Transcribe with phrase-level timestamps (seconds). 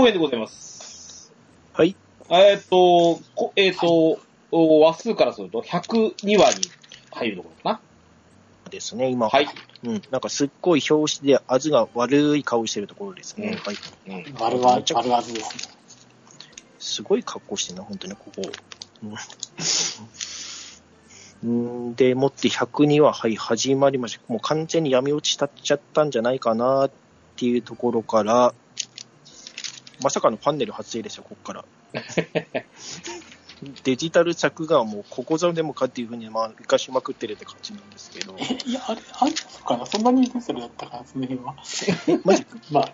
[0.00, 1.32] 応援でございます。
[1.72, 1.94] はい。
[2.30, 4.18] えっ、と、こえっ、と、
[4.52, 6.68] お話数からすると102話に
[7.10, 7.80] 入るところか
[8.70, 9.26] ですね、今。
[9.26, 9.30] な。
[9.30, 9.48] はい。
[9.84, 10.02] うん。
[10.10, 13.48] なんかすっごい表紙で、あずが悪い顔してるところですね。
[13.48, 14.24] うんはい。
[14.24, 15.74] うん丸は、丸はずですね。
[16.78, 18.42] すごい格好してるな、本当に、ここ。
[19.02, 19.14] うん。
[21.42, 21.46] う
[21.90, 24.20] んで、もって102話、はい、始まりました。
[24.28, 26.90] もう完全に闇落ちたっちゃったんじゃないかなっ
[27.36, 28.54] ていうところから、
[30.02, 31.64] まさかのパネル発生ですよ、ここから。
[33.84, 38.34] デジタル着眼はもうここぞでもかっていうふうに、まあ、生かしまくってるって感じなんですけど。
[38.38, 41.56] え、 いや、あれ、あれそうかなそんなにデスルだったかな、その辺は。
[42.24, 42.92] マジ まあ、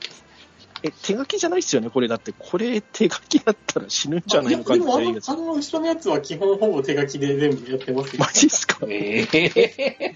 [0.87, 2.33] え、手書きじゃないっすよね、これだって。
[2.39, 5.35] これ手書きだったら死ぬんじゃないのかいやでもあのっていうやつあ。
[5.35, 8.33] の後ろのやつは基本ほぼ手書きで全部やってますよマ。
[8.33, 8.79] ジっすか？
[8.89, 10.15] ええ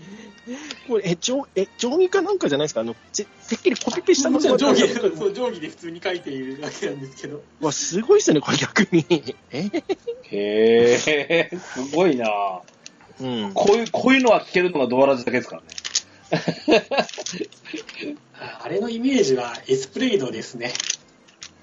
[0.88, 2.80] これ、え、定え定規かなんかじゃないですか？
[2.80, 7.42] あの、ててっきりコピペしたのもちろん定規で、わそう定規で普通に書いているだけなんですけど。
[7.60, 9.04] わ、すごいっすね、これ逆に。
[9.50, 9.70] え？
[10.32, 12.26] へえ、すごいな
[13.20, 13.52] うん。
[13.52, 15.68] こういう、こういうのは聞けるのがドアラジだけですからね。
[18.62, 20.72] あれのイメージはエスプレイドですね。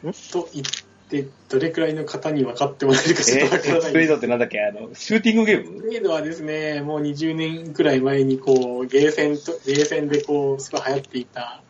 [0.06, 0.12] ん？
[0.32, 0.66] と言っ
[1.10, 3.82] て、どれくらいの方に分かってもらえるかちょっえとわからな。
[3.82, 4.60] スプレードってなんだっけ？
[4.62, 5.78] あの、シューティングゲーム？
[5.78, 11.62] エスプレイドはですね、もう20年くらい前にこう、ゲーセンと、ゲーセンでこう、すごい流行っていた、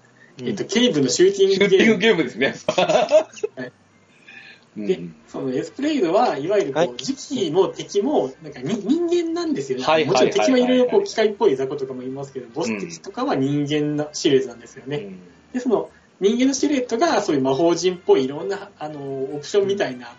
[0.44, 2.18] えっと、ケイブのシューティンシューティンググゲーム。
[2.18, 2.56] ゲームですね。
[2.68, 3.72] はいうん
[4.86, 6.98] で、そのエスプレイドは、いわゆるこう、はい。
[6.98, 9.86] 時期も敵も、なんかに人間なんですよね。
[9.86, 14.98] はいもちろん敵はいろいろこう、機械っぽい雑魚とかもいますけど、ボス敵とかは人間のシルエットなんですよね。
[14.98, 15.20] うん。
[15.54, 15.90] で、その
[16.20, 20.16] 人間のシルエットがそういう魔法人っぽいいろんな、あの、オプションみたいな、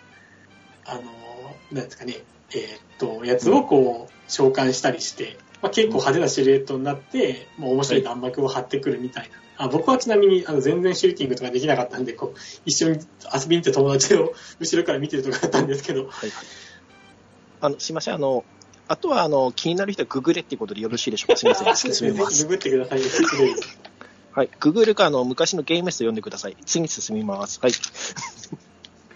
[0.85, 1.03] あの、
[1.71, 2.17] なんですかね、
[2.55, 9.65] えーっと、やつをこう、召喚したりして、まあ、結構派手なシルエットになって、もう面白い弾幕を張ってくるみたいな。
[9.65, 12.99] あ僕はちなみにあの全然シューティングとかできなかったんで、こう、一緒に
[13.35, 16.31] 遊びに行って友達を後ろから見てるとかだったんですけど、はいはい。
[17.61, 18.45] あの、すいません、あの、
[18.87, 21.37] あとは、あの、気になる人はググれっていうことでよろしいでしょうか？
[21.43, 21.55] すいま
[21.93, 23.01] せん、ググってください。
[23.01, 23.61] エスプレイド
[24.33, 24.51] はい。
[24.61, 26.57] ググるか、あの、昔のゲームスト読んでください。
[26.65, 27.59] 次に進みます。
[27.61, 27.73] はい。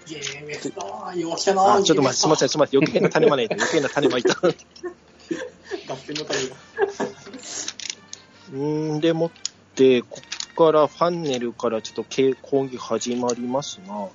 [0.09, 2.49] ゲームストー、よう来たなあ、ちょっと待って、すいません、ん。
[2.49, 2.81] すいません。
[2.81, 4.37] 余計な種まないと、余計な種まいた。
[5.89, 6.35] 脱線のた
[8.53, 9.31] め ん、でもっ
[9.75, 14.09] て、こっからファンネルからちょっとけ攻撃始まりますが、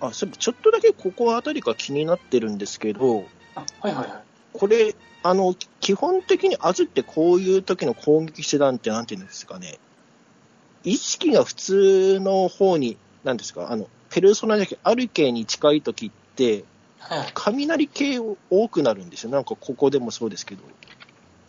[0.00, 4.22] あ、そういえばちょっとだけここあたりが気になってるんですけど、あ、はいはいはい。
[4.52, 9.78] これ、あの、基本的にアズってこういう時の攻撃手段ってなんていうんですかね、
[10.84, 16.64] 意識が普通の方に、なんですか、あの、ペルソナじゃなくてアルケに近い時って。
[17.34, 19.32] 雷系多くなるんですよ。
[19.32, 20.64] なんかここでもそうですけど。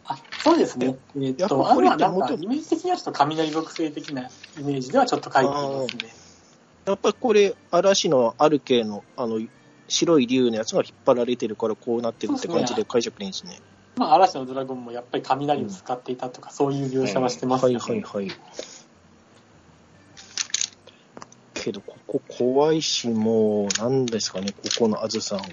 [0.06, 0.98] あ、そうですね。
[1.16, 6.14] えーっと、あこれってるはなんイメージ的にはちょっと雷属性的なイメージではちょっと書いていますね。
[6.86, 9.40] やっぱりこれ、嵐のアルケの、あの、
[9.88, 13.60] 白い竜のやつが引っ張られてるからこうなってるって感じで解釈でいいんですね。
[13.98, 17.76] まあ、嵐のドラゴンもやっぱり雷を使っていたとか、そういう描写はしてますはい。
[17.76, 18.32] はいはい。
[21.60, 25.46] けど、ここ怖いし、もう、なんですかね、ここのあずさんは。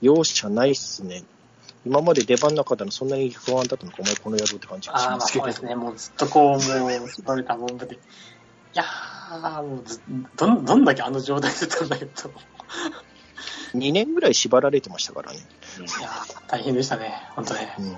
[0.00, 1.24] 容赦ないっすね。
[1.84, 5.44] 今まで出番なかったのそんなに不安だったのか、お前この野郎って感じがしああ、まあますけど。
[5.44, 5.74] そうですね。
[5.74, 7.86] もうずっとこう、もう、絞られたもんで。
[7.86, 7.98] い
[8.74, 10.00] やー、もうず
[10.36, 12.30] どん、どんだけあの状態だったんだよと。
[13.74, 15.38] 2年ぐらい縛られてましたからね。
[15.38, 17.14] いやー、大変でしたね。
[17.34, 17.74] 本当ね。
[17.78, 17.96] うん。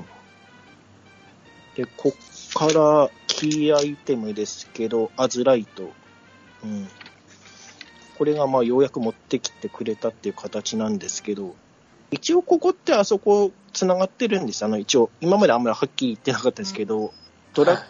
[1.74, 5.90] で、こっからキーアイテムですけど、アズライト。
[6.62, 6.88] うん。
[8.20, 11.56] これがまあようやく持ってきてくれたっていう形なんですけど、
[12.10, 14.62] 一応ここってあそこ繋がってるんです。
[14.62, 17.14] あの一応、今まであんまりはっきり言ってなかったですけど、
[17.54, 17.82] ドラ、はい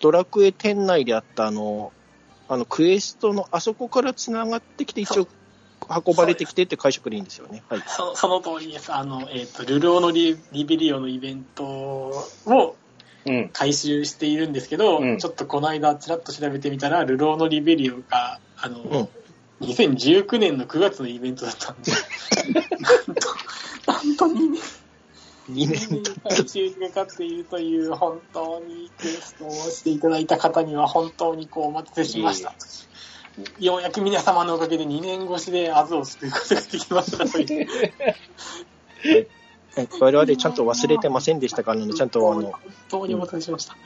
[0.00, 1.94] ドラクエ店内であったあの、
[2.46, 5.26] あのクエストのあそこから繋がってきて一応
[5.88, 7.62] 運ばれてきてって解釈でいいんですよね。
[7.70, 7.82] はい。
[7.86, 8.92] そその通りです。
[8.92, 12.76] あの、えっ、と、ルローのリリベリオのイベントを
[13.24, 13.48] うん。
[13.54, 19.08] 回収しているんですけど、うんちょっとこの間ちらっと調べてみたら、ルローのリベリオが、あの、うん
[19.60, 21.92] 2019年の9月のイベントだったんで、
[22.50, 23.26] なんと、
[23.86, 24.60] なんと2年、
[25.50, 32.54] 2 2年年回収がかかっているという、本当にクエストをしていただいた方には本当にこうお待たせしました。
[33.58, 37.68] ようやく皆様のおかげで2年越しでアズを救うことができましたという。
[39.04, 43.76] え我々ちゃんと忘れてませんでしたからね、ちゃんとあの、本当にお待たせしました。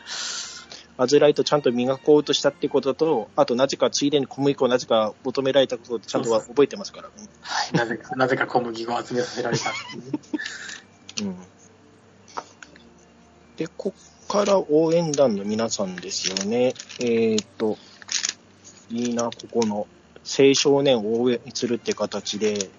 [0.99, 7.15] アズライトちゃんと磨こうとしたってことと、あとなぜかついでに小麦粉をなぜか求められたことをちゃんとは覚えてますからね。
[7.41, 9.73] はい、なぜか、なぜか小麦粉を集めさせられたう。
[11.23, 11.37] うん。
[13.56, 16.75] で、こっから応援団の皆さんですよね。
[16.99, 17.79] えっ、と、
[18.91, 19.87] いいな、ここの
[20.25, 22.71] 青少年を応援するって形で、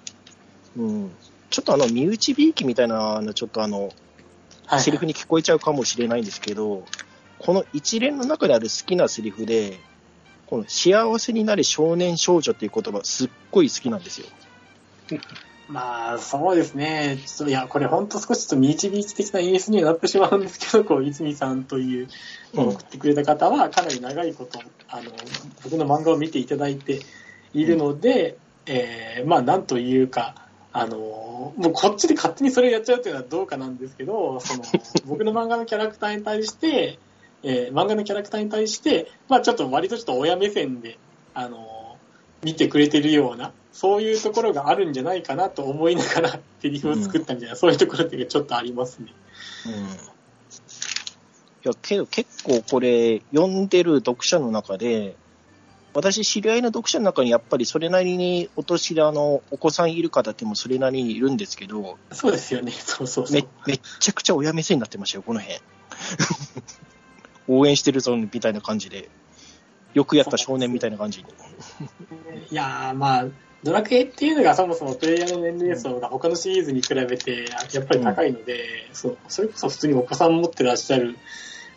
[0.76, 1.12] うん、
[1.50, 3.94] ちょっとあの、身内びいきみたいな、ちょっとあの、
[4.66, 6.86] はいセリフに聞こえちゃうかもしれないんですけど、
[7.40, 9.80] この一連の中である好きなセリフで、
[10.48, 14.28] この幸せになれ少年少女っていう言葉、すっごい好きなんですよ。
[15.70, 17.20] まあ、そうですね。
[17.24, 22.08] ちょっと、いや、これ本当少しちょっと導き的な演出にはなってしまうんですけど、こう、泉さんという、
[22.56, 25.12] うん送ってくれた方は、かなり長いこと、あの、
[25.64, 27.02] 僕の漫画を見ていただいて
[27.54, 30.34] いるので、えーまあ、なんというか、
[30.74, 34.64] あの、もうこっちで勝手にそれをやっちゃうっていうのはどうかなんですけど、その、
[35.06, 36.98] 僕の漫画のキャラクターに対して、
[37.44, 40.98] えー漫画のキャラクターに対して、まあ、ちょっと割とちょっと親目線で、
[41.34, 41.98] あの、
[42.44, 49.14] 見てくれてるような、そういうところがあるんじゃないかなと思いながら、 セリフを作ったみたいな、そういうところっていうちょっとありますね。
[49.66, 49.74] うん。
[49.74, 49.78] い
[51.64, 55.16] や、けど結構これ、読んでる読者の中で、
[55.94, 62.72] 私、知り合いの読者の中にやっぱりそれなりにお年ののお子さんいる方ってもそれなりにいるんですけど、そうですよね。
[62.72, 63.48] そうそうそうめ。
[63.66, 65.60] めっちゃくちゃ親目線になってましたよ、この辺。
[67.50, 69.10] 応援してるぞ、みたいな感じで。
[69.94, 71.26] よくやった少年みたいな感じに。
[72.52, 73.26] いやー、まあ、
[73.64, 81.18] ドラクエっていうのがそもそもプレイヤーの年齢層が他のシリーズに比べてやっぱり高いので、そうそれこそ普通にお子さん持ってらっしゃる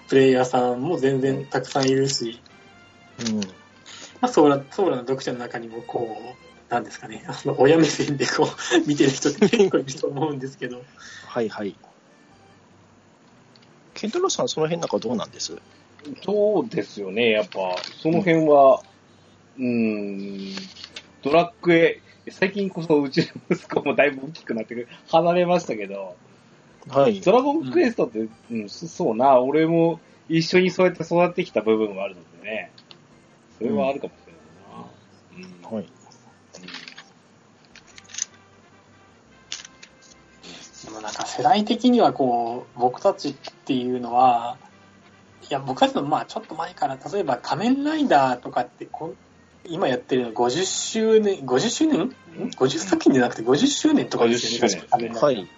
[0.09, 2.41] プレイヤーさんも全然たくさんいるし、
[3.27, 3.41] うん。
[3.41, 3.43] ま
[4.23, 6.37] あ、ソーラ、ソーラの読者の中にもこ
[6.71, 10.83] う、なんですかね、あの、親目線でこう、見てる人って結構いると思うんですけど、
[11.27, 11.75] はいはい。
[14.03, 15.57] ケントロさん、その辺なんかどうなんです？
[16.25, 18.83] そうですよね、やっぱ、その辺は、
[19.57, 20.57] うーん、
[21.23, 26.17] ドラッグエ、最近こそうちの息子もだいぶ大きくなってくる、離れましたけど、
[26.89, 27.21] はい。
[27.21, 32.73] ドラゴンクエストって、うん、そそうな、俺も一緒にそうやって育ってきた部分はあるのでね、
[33.59, 34.33] それはあるかもしれ
[35.39, 35.71] ないな。
[35.71, 35.77] うん。
[35.77, 35.87] はい。
[40.85, 43.35] でもなんか世代的にはこう、僕たちっ
[43.65, 44.57] ていうのは、
[45.49, 49.15] いや、僕たちのまあちょっと前から、例えば仮面ライダーとかってこん、
[49.65, 52.01] 今やってるの50周年、50周年？
[52.01, 52.15] ん
[52.57, 55.49] ?50 作品じゃなくて50周年とかですよね、50周年確か仮面ライダーはい。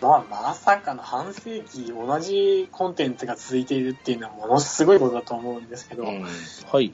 [0.00, 6.92] まあ、まさかの半世紀同じコンテンツが続いているっていうのはものすごいことだと思うんですけど、うんはい。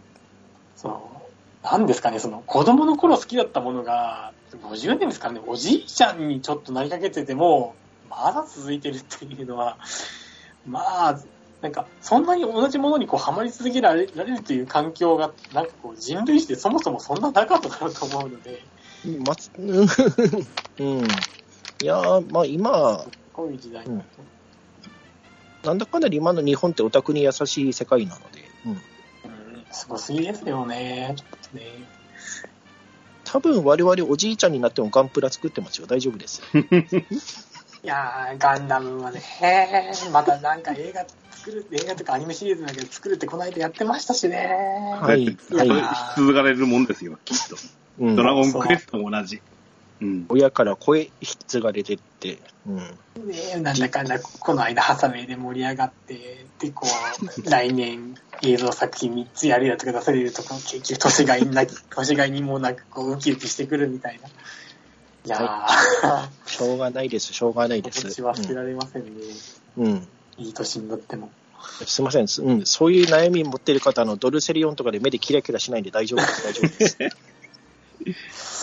[0.75, 1.16] その、
[1.71, 7.75] なんですかね、その子供の頃好きだったものが、50年ですからね、おじいちゃんにちょっとなりかけてても、
[8.09, 9.77] まだ続いてるっていうのは、
[10.65, 11.21] まあ、
[11.63, 18.63] なんか、そんなに同じものにこう、ハマり続けられられるという環境が、なんかこう、人類史でそもそもそんななかっただろうと思うので、
[19.27, 21.05] まつ、うん。
[21.83, 24.03] いやー、まあ今、こういう時代だと。
[25.69, 28.73] なんだかんだで今の日本ってオタクに優しい世界なので、うん。
[28.73, 28.81] うん、
[29.73, 31.17] すごすぎですよね、
[31.53, 31.97] ちょっとね。
[33.25, 35.87] 多分我々おじいちゃんになってもガンプラ作ってますよ。
[35.87, 36.43] 大丈夫です。
[37.83, 44.49] いやー、ガンダムはね、へーまたなんか映画作る、映画とかアニメシリーズだけど作るってこの間やってましたしね。
[45.01, 45.37] はいはい
[46.17, 47.57] 続かれるもんですよ、きっと。
[48.01, 48.23] うんド。
[48.23, 49.41] ラゴンクエストも同じ。
[50.01, 50.27] うん。
[50.29, 52.77] 親から声引き継がれてって、うん。
[52.77, 52.85] ね
[53.55, 56.87] えなんだかんだ、この間、ハサウェイで盛り上がって、で、こ
[57.47, 64.29] う、 来年、映像作品3つやるやとか出されると、 こう結局、年がいなき、年がいにもなく、こう、ウキウキしてくるみたいな。
[64.29, 68.13] いやー、しょうがないです、しょうがないです。
[68.13, 69.11] ちは捨てられませんね。
[69.79, 69.87] うん。
[69.87, 71.31] うんいい年になっても。
[71.87, 76.99] すいません、うん、そういう悩み持ってる方、あのドルセリオンとかで目でキラキラしないんで大丈夫です、大丈夫です。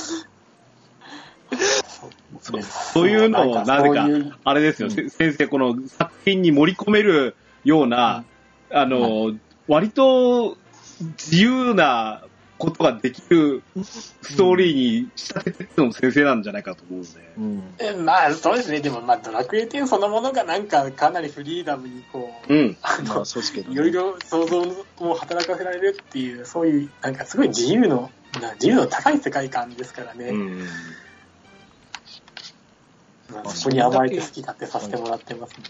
[2.42, 4.08] そうそういうのを、なぜか
[4.44, 8.24] あれですよ、せ先生、この作品に盛り込めるような、
[8.72, 9.34] あの、
[9.68, 10.58] 割と
[11.00, 12.24] 自由な
[12.58, 17.10] ことができるストーリーに仕立ててるのも先生なんじゃないかと思うんで。
[17.38, 17.64] うん。
[17.80, 18.80] えまあ、そうですね。
[18.80, 22.78] でも、まあ、ドラクエ10そのものがなんか、かなりフリーダムに、こう、うん。
[22.82, 24.62] あのまあ、、そうですけど、いろいろ想像
[25.00, 28.12] を働かせられるっていう、そういう、なんかすごい自由の、
[28.42, 30.30] な自由の高い世界観ですからね。
[30.30, 30.68] うん。
[33.34, 35.64] まあそこに甘えて好き勝手させてもらってますね。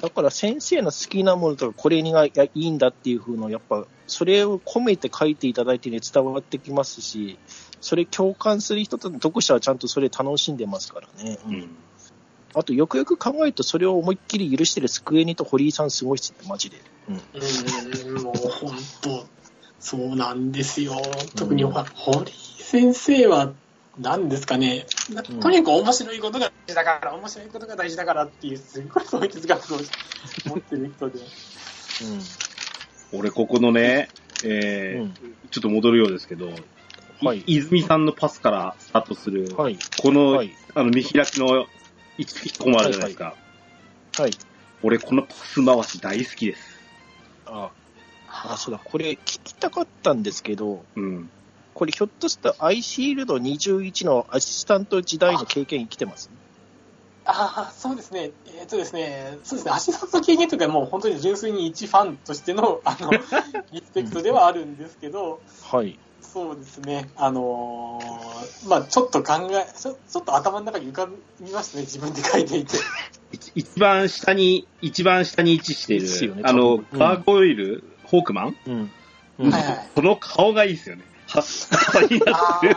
[0.00, 7.38] だから先生の好きなものとか、これにがいやいいんだっていう風の、やっぱ、それを込めて書いていただいて、ね、伝わってきますし、
[7.80, 11.38] それ共感する人と読者はちゃんとそれ楽しんでますからね。
[11.46, 11.76] うんうん。
[12.54, 16.80] あと、よくよく考えると、それを思いっきり許してるスクエニと堀井さんすごいっすね、マジで。
[17.08, 17.16] うん。
[17.16, 19.26] うーん、もう本当、
[19.78, 20.94] そうなんですよ。
[21.34, 23.52] 特に、うん堀井先生は、
[23.98, 29.78] 何ですかね、なうんとにかく面白いことが大事だから、面白いことが大事だからっていう、すごいそういう哲学を
[30.46, 31.18] 持ってる人で。
[33.12, 34.08] 俺、ここのね、
[34.44, 35.14] えーうん。
[35.50, 36.50] ちょっと戻るようですけど、
[37.22, 39.78] はい泉さんのパスからスタートする、はい。
[40.02, 40.54] この、はい。
[40.74, 41.66] あの、見開きの
[42.18, 43.34] 一一個もあるじゃないですか。
[44.18, 44.30] はい。
[44.82, 46.78] 俺、このパス回し大好きです。
[47.46, 47.70] あ、
[48.28, 48.80] あ、そうだ。
[48.84, 51.30] これ聞きたかったんですけど、うん。
[51.76, 56.30] これひょっとしたらアイシールド21のアシスタント時代の経験生きてます？
[57.26, 58.30] ああ、そうですね。
[58.58, 63.10] えっ、とですね、そうですね、アシスタント経験というか、もう本当に純粋に一ファンとしての、あの、
[63.72, 65.98] リスペクトではあるんですけど、はい。
[66.22, 71.06] そうですね、あのーまあちょっと考えちょ、ちょっと頭の中に浮か
[71.40, 72.78] びましたね、自分で書いていて。
[73.32, 78.56] 一 一番下に、一番下に位置していですよね、るあの、多分うんガーゴイル、ホークマン？
[79.38, 79.50] うん。
[79.50, 79.88] はいはい。
[79.94, 81.04] この顔がいいですよね。
[81.28, 82.76] は、はになあってる。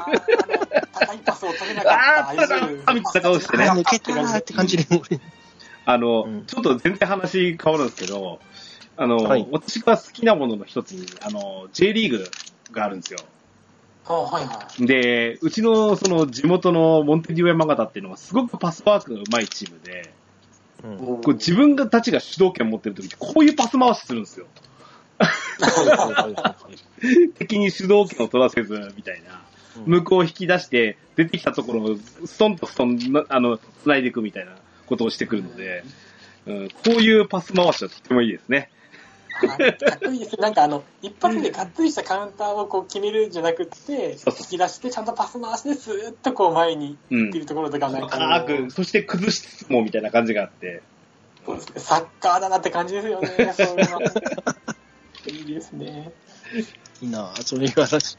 [0.93, 4.85] 高いパスを取れなかったあーただ神って顔してねあ、抜けたーって感じで。
[5.85, 8.39] あの、うんちょっと全然話変わるんですけど、
[8.97, 12.29] あの、はい私が好きなものの一つに、あの、J リーグ
[12.71, 13.19] があるんですよ。
[14.05, 14.85] あはいはい。
[14.85, 20.13] で、うちのその地元のモンテディオ山形っていうのはすごくパスワークが上手いチームで、
[20.83, 24.47] うんこう自分がたちが主導権持ってる時ってこういうパス回しするんですよ。
[27.37, 29.41] 敵に主導権を取らせず、みたいな。
[29.85, 34.53] 向こうを引き出して、出てきたところをストンとストン、なあの、繋いでいくみたいな
[34.87, 35.83] ことをしてくるので、
[36.47, 38.57] うん、こういうパス回しはとてもいいですね。
[38.57, 38.69] はい
[39.77, 40.37] かっこいいですね。
[40.41, 50.81] なんかあの、一発でがっつりしたカウンターをこう決めるんじゃなくって、そうそう引き出してちゃんとパス回しでスーッとこう前にうんっていうところとかなんか深あのく、そして崩しつつもみたいな感じがあって、
[51.77, 53.29] サッカーだなって感じですよね。
[53.55, 53.99] そういうの。
[55.27, 56.11] いいですね。
[57.01, 57.27] いいな。
[57.27, 58.17] ぁ、そういう話。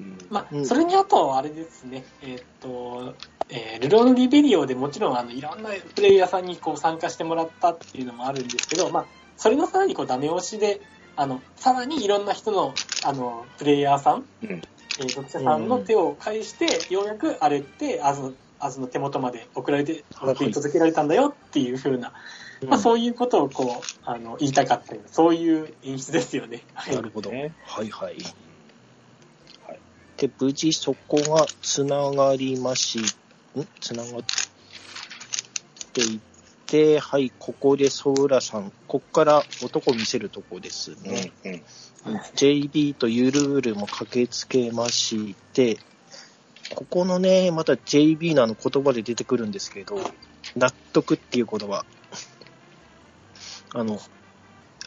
[0.00, 0.18] うん。
[0.30, 0.66] まあ、うん。
[0.66, 3.14] それにあと、あれですね、えーっと、
[3.48, 10.80] えールローヌ・リベリオでもちろん、あの、いろんなプレイヤーさんにこう参加してもらったっていうのもあるんですけど、まあ、それのさらにこう、ダメ押しで、
[11.16, 12.74] あの、さらにいろんな人の、
[13.04, 14.62] あの、プレイヤーさん、うん。
[14.98, 22.12] えー読者さんの手を介して、ようやくあれって、アズ、アズの手元まで送られて、はい送り届けられたんだよっていう風な、
[22.64, 26.62] まあ、そういうことをこう、あの、言いたかったようなそういう演出ですよね。
[26.74, 27.30] はいなるほど。
[27.30, 28.14] ねはいはい。
[29.66, 29.78] はい
[30.16, 33.02] で、無事そこがつながりまし、ん？
[33.80, 34.22] つながっ
[35.92, 36.20] ていっ
[36.66, 41.32] て、はい、ここでソーラさん、こっから男見せるとこですね。
[41.44, 41.62] うんうん
[42.36, 45.78] JB とゆるーるも駆けつけまして、
[46.72, 49.98] ここのね、また JB のあの言葉で出てくるんですけど、
[50.54, 51.84] 納得っていう言葉。
[53.72, 54.00] あの、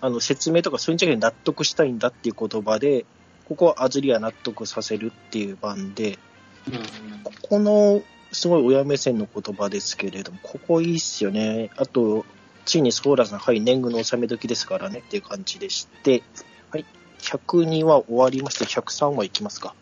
[0.01, 3.05] あの説明とかそういうんじゃなくて納得したいんだっていう言葉で、
[3.45, 6.19] ここはアズリア納得させるっていう番で、
[6.67, 11.71] うんここのすごい親目線の言葉ですけれども、ここいいっすよね。
[11.77, 12.25] あと、
[12.65, 16.21] ついにソーラさん、はい、年貢の納め時ですからねっていう感じでして、
[16.69, 16.85] はい、
[17.19, 19.75] 102は終わりまして、103はいきますか。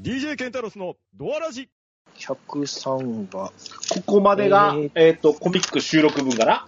[0.00, 1.68] DJ ケンタロスのドアラジ
[2.16, 3.52] 103は、
[3.90, 6.66] ここまでが、えーえっ、と、コミック収録分かな？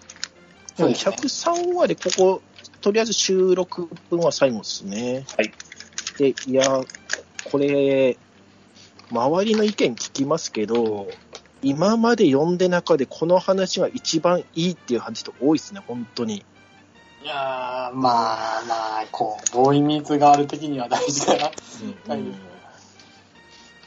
[0.76, 2.42] そうですね103話でここ、
[2.80, 5.25] とりあえず収録分は最後ですね。
[5.37, 5.52] はい。
[6.18, 6.64] で、いや、
[7.50, 8.16] これ、
[9.11, 11.09] 周りの意見聞きますけど、
[11.62, 16.44] 今まで読んで中でこの話が一番いいっていう話と多いですね、本当に。
[17.23, 21.50] いやー、まあまあ、こう、ボーイミーツガール的には大事だな。
[22.09, 22.23] はい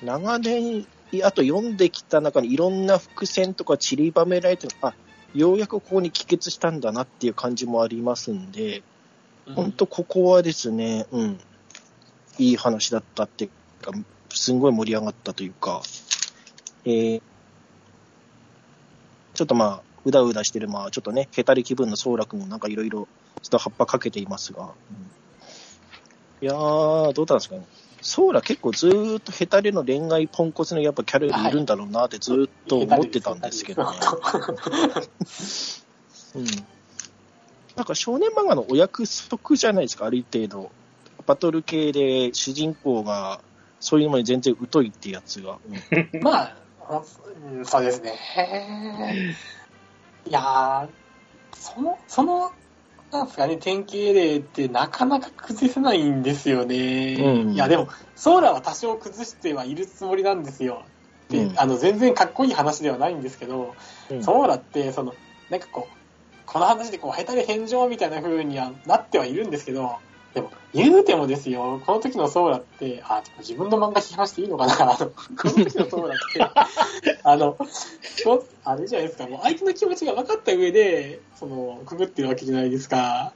[0.03, 0.85] 長年、
[1.21, 4.93] あと読んできた中にいろんな伏線とか散りばめられてる、あ、
[5.35, 8.81] ようやくここに帰結したんだなっていう感じもありますんで、
[9.53, 11.39] 本当ここはですね、うん、
[12.37, 13.49] いい話だったってい
[13.81, 13.91] うか、
[14.29, 15.81] すんごい盛り上がったというか、
[16.85, 17.21] えー
[19.33, 23.07] ちょっとまあ、うだうだしてる、まあ、ちょっとね、へたり気分の総楽もなんかいろいろ、
[23.41, 24.63] ちょっと葉っぱかけていますが、
[26.41, 26.45] うん。
[26.45, 27.65] いやー、どうなんですかね。
[28.03, 33.97] ソーラ結構ずーっとヘタレの恋愛ポンコツのやっぱキャラにいるんだろうなってずーっと思ってたんですけどね。
[36.35, 36.45] うん。
[37.75, 40.71] なんか少年漫画のお約束じゃないですか、ある程度。
[41.25, 43.39] バトル系で主人公が
[43.79, 45.57] そういうのに全然疎いってやつが。
[46.13, 46.55] う んまあ、
[47.51, 49.35] うんそうですね。
[50.27, 50.89] いやー、
[51.55, 52.51] その、その、
[53.13, 57.15] なんですかね、典型例ってなかなか崩せないんですよね。
[57.19, 60.83] うんいや、でも、ソーラは多少崩してはいるつもりなんですよ。
[61.29, 63.75] で、うんあの、全然かっこいい話ではないんですけど、
[64.09, 65.13] うんソーラって、その、
[65.49, 65.97] なんかこう、
[66.45, 69.97] この話でこう、下手で返上みたいな風にはなってはいるんですけど、
[70.33, 75.13] でも、言うてもですよ、この時のソーラって、あ、自分の漫画批判していいのかなあの、こ
[75.45, 77.53] の時のソーラって、 あの、
[78.23, 83.33] こあれじゃないですか、もう相手の気持ちが分かった上で、その、くぐってるわけじゃないですか。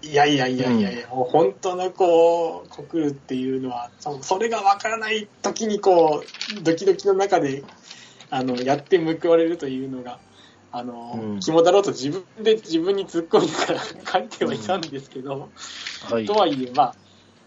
[0.00, 7.64] いやいやいやいやいや、もう本当のこう、告るっていうのは、そそれがわからない時にこう、ドキドキの中で、
[8.30, 10.20] あの、やって報われるというのが、
[10.70, 13.80] あの、うん肝だろうと自分で自分に突っ込みながら
[14.12, 15.48] 書いてはいたんですけど、
[16.10, 16.34] はいと。
[16.34, 16.94] はいえ、まあ、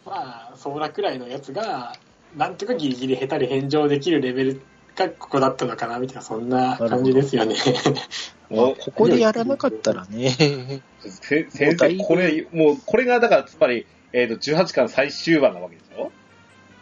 [0.05, 1.93] まあ、ソーラくらいのやつが、
[2.35, 4.61] なんとかギリギリ下手で返上できるレベル
[4.95, 7.55] がここだったのかな、みたいな、そんな感じですよね。
[8.49, 16.11] ここでやらなかったらね、せ先生、これ、もう、これが、だから、つまり、えっ、と、18巻最終話なわけですよ。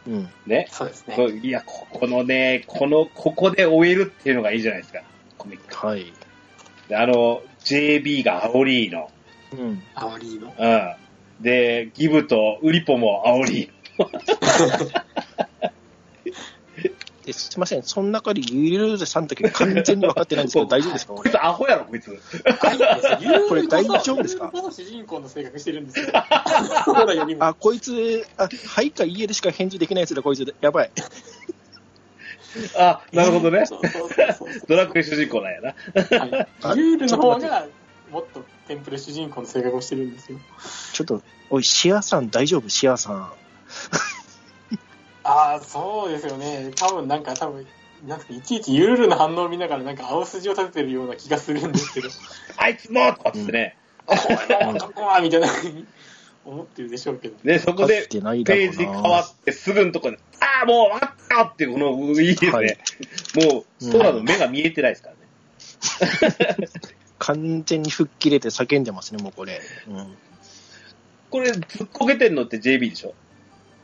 [0.07, 0.29] うん。
[0.47, 0.67] ね。
[0.71, 1.39] そうですね。
[1.43, 5.03] いや、ここのね、この、ここで終えるっていうのがいいじゃないですか。
[5.37, 5.85] コミック。
[5.85, 6.11] はい。
[6.89, 9.09] であの、JB がアオリーノ。
[9.53, 9.83] うん。
[9.95, 10.53] アワリーの。
[10.57, 11.43] うん。
[11.43, 14.03] で、ギブとウリポもアオリー
[17.25, 21.13] ですいません、その中でゆるるさんだけ完全に分かってないんですけど、 大丈夫ですか？
[21.13, 21.19] ノ。
[21.19, 22.19] こいつアホやろ、こいつ。
[23.47, 24.49] これ大丈夫ですか？
[24.49, 26.11] この主人公の性格してるんです。
[27.39, 30.55] あ、こいつ、あ、はいかいいえでしか返事できないやつだ、こいつ。
[30.59, 30.91] やばい。
[32.77, 33.65] あ、なるほどね。
[33.65, 35.75] そうそうそうそう ドラクエ主人公なんやな。
[36.19, 36.25] は
[36.73, 36.77] い。
[36.77, 37.67] ユールの方が、
[38.11, 40.39] もっとテンプレ主人公の性格をしてるんですよ。
[40.93, 42.69] ちょっと、おい、シアさん大丈夫？
[42.69, 43.31] シアさん。
[45.23, 46.71] ああ、そうですよね。
[46.75, 47.65] 多分なんか、多分
[48.07, 52.09] なんかいちいちユールの反応を見ながら、なんか青筋を立ててるような気がするんですけど、
[52.57, 53.77] あいつもとかっつってね。
[54.05, 54.15] こ
[54.47, 55.47] れは男はみたいな
[56.49, 57.35] 思ってるでしょうけど。
[57.43, 62.51] で、そこでページ変わってすぐのとこで、ああ、もう終わったっていう、この、いいですね。
[62.51, 62.77] はい
[63.35, 66.67] もう、空の目が見えてないですからね。
[67.19, 69.61] 完全に吹っ切れて叫んでますね、もうこれ。
[69.87, 70.15] うん。
[71.29, 73.13] これ、ずっこけてんのって JB でしょ？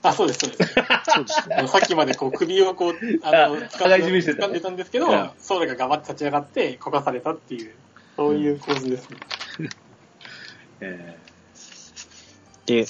[0.01, 0.74] あ、そうです、そうです。
[1.05, 1.55] そうですね。
[1.55, 2.93] あのさっきまでこう首をこう、
[3.24, 7.74] あの、あ掴ん羽交い締めしてた掴んでたんですけどうん、ソーラがガバッと立ち上がって、こかされたっていう、
[8.15, 9.17] そういう構図ですね。
[10.81, 11.17] えで、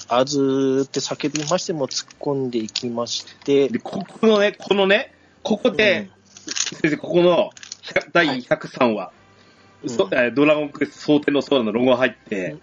[0.07, 5.13] あずーって叫びましても突っ込んでいきましてー、で、ここのね、このね、
[5.43, 6.09] ここで、
[6.47, 7.49] 先生、ここの
[7.83, 9.11] 100第103話、
[9.83, 12.61] うんそえードラゴンクエスト蒼天の空のロゴが入って、うん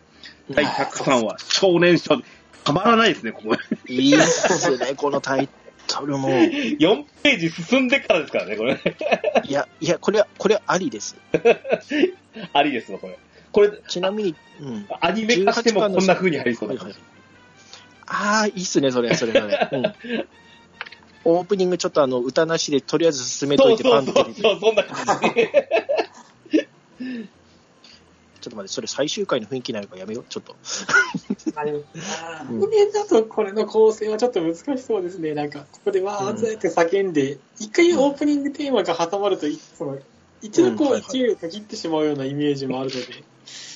[0.50, 2.24] 第103話、少年少女、
[2.64, 3.56] たまらないですね、ここ。
[3.88, 5.48] いいっすね、 このタイ
[5.86, 6.30] トルも。
[6.30, 8.80] い4ページ進んでからですからね、これ。
[9.48, 11.16] や、いや、これは、これはありです。
[12.52, 13.18] ありですわ、これ。
[13.52, 14.86] これ、ちなみに、うん。
[15.00, 17.11] アニメ化してもこんな風に入りそうだはいはい
[18.12, 19.68] ああ、いいっすね、それ、それ、それ。
[19.72, 19.94] うん。
[21.24, 24.96] オープニングちょっとあの、歌なしでとりあえず進めとそういてそうそうパンって入れてそう、そんな感
[25.34, 25.48] じ。
[28.42, 30.56] ちょっと待って、それ最終回の雰囲気になるからやめよう、ちょっと。
[31.54, 32.44] あでもあ
[32.92, 35.32] だとこれの構成はちょっと難しそうですね。
[35.32, 39.98] なんか、ここでわーって叫んで、一回オープニングテーマが挟まると、いその
[40.42, 43.24] 一度こう、勢いを区切ってしまうようなイメージもあるので、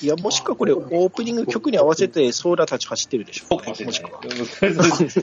[0.01, 3.45] いや、もしくはこれ、オープニング曲に合わせてソーラたち走ってるでしょ。
[3.49, 4.21] そうかもしくは。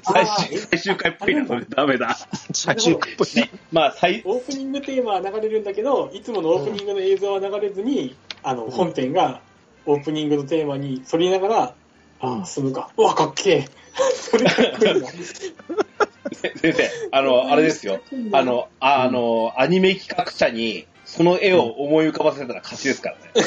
[0.03, 2.17] 最 終最終回っぽいな、それダメだ。
[2.53, 3.49] 最終回っぽいな。
[3.73, 9.41] まあ、最、オープニングテーマは流れるんだけど、いつものオープニングの映像は流れずに、あの、本編が
[9.87, 11.75] オープニングのテーマに反りながら、
[12.23, 12.91] うんあ、進むか。
[12.97, 13.69] うわ、かっけえ。
[14.15, 15.09] それかっこいいな。
[15.09, 18.01] 先生、あの、あれですよ。
[18.33, 23.23] あの、ああの、アニメ企画者に、その絵を思い浮かばせたら勝ちですからね。
[23.35, 23.43] で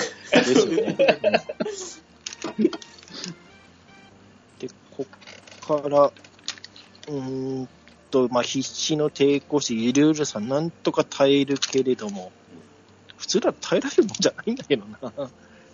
[0.55, 0.95] すよね。
[2.57, 2.71] うん
[4.59, 7.67] で、こっから、うーん
[8.09, 12.31] と、まあ、必死の抵抗して、ゆるゆるさん、なんとか耐えるけれども、
[13.17, 15.29] 普通だと耐えられるもんじゃないんだけどな。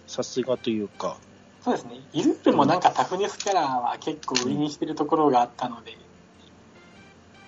[0.07, 1.17] さすがというか。
[1.63, 2.01] そうですね。
[2.11, 5.95] イルールもなんかタフネスキャラは結構売りにしてるところがあったので、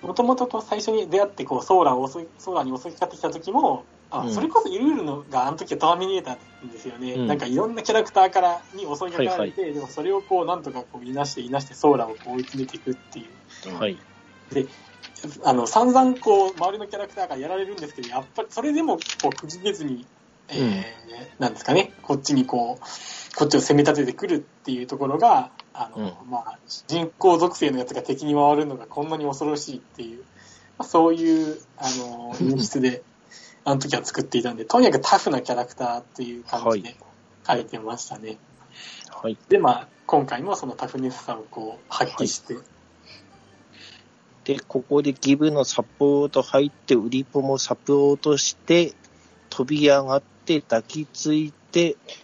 [0.06, 7.14] もともとこう最初に出会ってこうソーラを襲い、ソーラに襲いかかってきた時も、あ、うんそれこそイルールのがあの時はターミネーターなんですよね。
[7.14, 13.24] うんなんかいろんなキャラクターからに襲いかかられて、でもそれをこうなんとかこういなしていなしてソーラをこう追い詰めていくってい
[13.68, 13.74] う。
[13.74, 13.98] はい。
[15.44, 20.06] あの、散々こう、周りのキャラクターがやられるんですけど、やっぱりそれでもこう、くじけずに、
[20.48, 20.84] えーうん
[21.38, 30.24] なんですかね、こっちにこう、こっちを攻め立ててくるっていうところが、あの、まあ、人工属性のやつが敵に回るのがこんなに恐ろしいっていう、
[30.78, 33.02] まあ、そういう、あの、演出で、
[33.64, 36.96] あの時は作っていたんで、とにかくタフなキャラクターっていう感じで
[37.46, 38.38] 書いてましたね。
[39.10, 39.36] はい。
[39.48, 42.56] で、まあ、今回もそのタフネスさをこう、発揮して、
[44.44, 48.94] で、ここでギブのサポート入って、ウリポもサポートして、
[49.50, 51.65] 飛び上がって、抱きついて、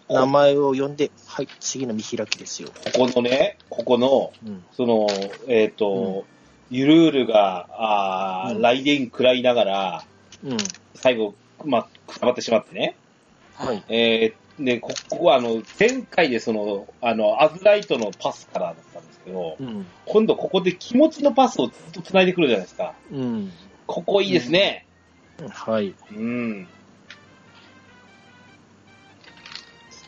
[0.09, 2.71] 名前を呼んで、はい、次の見開きですよ。
[2.95, 4.65] ここのね、ここの、うん。
[4.73, 5.07] その、
[5.49, 6.25] えっ、と、
[6.71, 10.05] ゆるーるが、あーうん雷電食らいながら、
[10.45, 10.57] うん。
[10.95, 11.35] 最後、
[11.65, 12.97] まあ、くたばってしまってね。
[13.55, 13.85] はい。
[13.89, 19.87] えっ、ね、こここはあの、前回でその、あの、アズライトのパスからだったんですけど、うん。
[20.07, 22.95] 今度ここで気持ちのパスをずっと繋いでくるじゃないですか。
[23.11, 23.53] うん。
[23.87, 24.87] ここいいですね。
[25.51, 25.95] はい。
[26.13, 26.69] うん。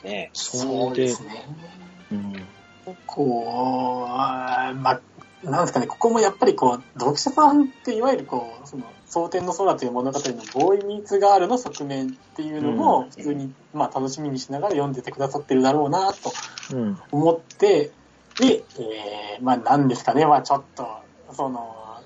[0.05, 0.31] ね。
[0.33, 1.17] それで、ね。
[2.13, 2.35] うん。
[3.07, 5.01] こう、まあ、
[5.43, 16.33] なんですかね、ここもやっぱりこう、読者さんっていわゆるこう、その、蒼天の空という物語のボーイミーツガールの側面っていうのも、普通に、まあ楽しみにしながら読んでてくださってるだろうなと
[16.73, 16.99] うん。
[17.11, 17.91] 思って、
[18.41, 20.89] で、えー、まあなんですかね、まあちょっと、
[21.33, 22.01] その、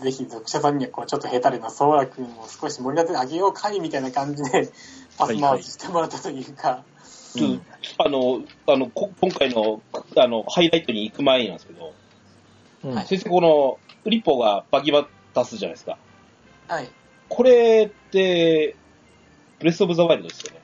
[0.00, 4.70] ぜひ読者さんにはこう、ちょっとヘタレなソーラ君を少し盛り立ててあげようかいみたいな感じで、
[5.18, 6.84] パス回ししてもらったというか、
[7.38, 7.60] ちょっ
[7.96, 9.82] とあの、あの、こ今回の、
[10.16, 11.92] あの、ハイライトに行く前なんですけど、
[13.04, 15.98] 先生この、フリッポがバギバ出すじゃないですか。
[16.68, 16.88] はい。
[17.28, 18.74] これって、
[19.58, 20.59] ブレスオブザワイルドですよね。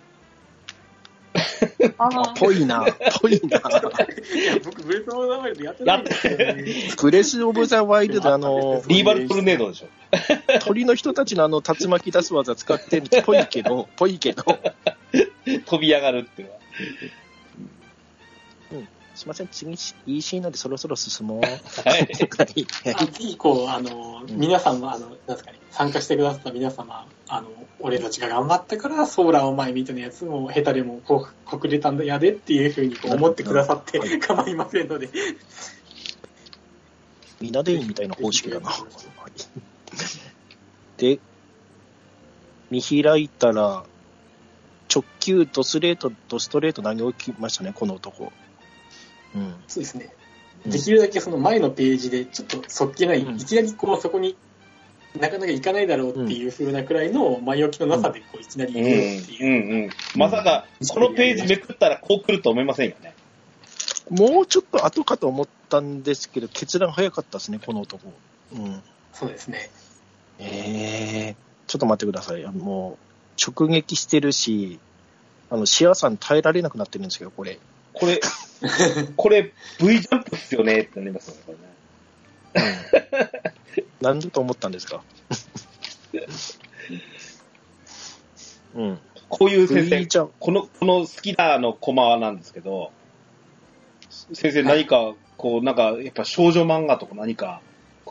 [1.98, 2.86] あぽいな、
[3.20, 3.58] ぽいな。
[3.58, 6.64] いや、僕、ブレスオブザワイルドやってないんですよね。
[7.00, 9.88] ブレス・オブ・ザ・ワイルド、あの、リーバルトルネードでしょ。
[10.60, 14.42] 鳥の人たちのあの、竜巻出す技使ってるっぽいけど、ぽいけど、
[15.66, 16.60] 飛び上がるっていうのは。
[19.16, 19.74] すいません、次、
[20.06, 21.40] EC なんでそろそろ進もう。
[21.40, 21.48] は
[21.98, 22.08] い。
[23.12, 27.48] 次、こう、あの、うん皆様、あの、なんですかね、参加してくださった皆様、あの、
[27.80, 35.08] 俺たちが頑張ったから、ソーラーお前みたいなやつも、ヘタレも、こう、こくれたんだやでっていうふうにこう思ってくださってはい構いませんので。
[37.40, 38.68] みんなでいいみたいな方式だな。
[38.68, 38.80] はい
[40.98, 41.20] で、
[42.70, 43.84] 見開いたら、
[44.94, 48.32] 直球、ドスレート、ドストレート投げ置きましたね、この男。
[49.36, 49.54] うん。
[49.68, 50.10] そうですね。
[50.10, 50.16] うん
[50.70, 54.36] できるだけその前のページで、ちょっとそっけない、うんいきなりこう、そこに
[55.20, 59.46] なかなかいかないだろうっていう風なくらいの前置きのなさで、こう、いきなりうん、言うっていう。
[59.46, 59.90] うん、うん。
[60.16, 63.14] まさか、このページめくったらこう来ると思いませんよね。
[64.10, 68.12] もうちょっと後かと思ったんですけど、決断早かったですね、この男。
[68.54, 68.82] うん。
[69.12, 69.70] そうですね。
[70.38, 72.44] ええちょっと待ってください。
[72.44, 74.78] もう、直撃してるし、
[75.50, 77.58] あの、シアさん耐えられなくなってるんですけど、これ。
[77.98, 78.20] これ、
[79.16, 81.54] これ V ジャンプっすよねってなりますよね、こ
[82.54, 83.32] れね。
[84.00, 85.02] 何だと思ったんですか？
[88.74, 88.98] うん。
[89.28, 92.92] こういう先生、この、この好きなあのコマなんですけど、
[94.32, 97.60] 先生何か、こう、なんか、やっぱ少女漫画とか何か、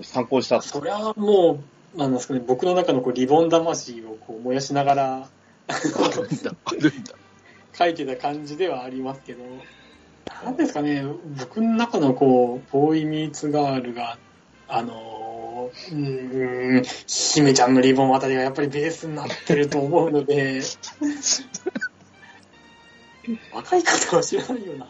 [0.04, 0.62] 参考にした？
[0.62, 1.64] それはも
[1.96, 5.30] う、なんですかね、僕の中のこうリボン魂をこう燃やしながら、
[5.68, 7.14] あるんだ、あるんだ。
[7.78, 9.42] 書いてた感じではありますけど、
[10.44, 11.04] なんですかね、
[11.38, 14.18] 僕の中のこう、ボーイミーツガールが、
[14.68, 20.62] あのー、うーん、姫ちゃんのリボンあたりがやっぱりベースになってると思うので、
[23.52, 24.86] 若い方は知らないよな。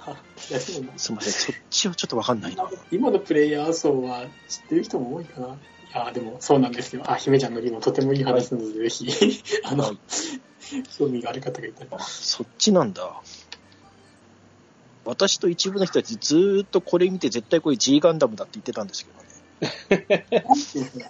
[0.49, 2.69] いやでもすみません、そっちはちょっとわかんないな。
[2.91, 5.59] 今のプレイヤー層は知ってる人も多いかな。
[5.83, 7.03] いや、でもそうなんですよ。
[7.05, 9.97] あ、姫ちゃんのリボンとてもいい話なので、ぜひ、あの、はい
[10.97, 11.99] 興味がある方がいたら。
[11.99, 13.21] そっちなんだ。
[15.05, 20.25] 私と一部の人たちずーっとこれ見て絶対これ G ガンダムだって言ってたんですけどね。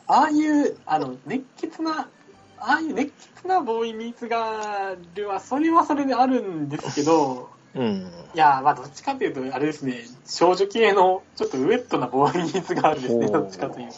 [0.08, 2.10] ああいう、あの、熱血な、
[2.58, 8.12] ああいう熱血なボーイミーツガールは、それはそれであるんですけど、うん。
[8.34, 13.96] いや、まあ、どっちかというと、あれですね、少女系の、ちょっとウェットなボーイミーツガールですね、どっちかというと。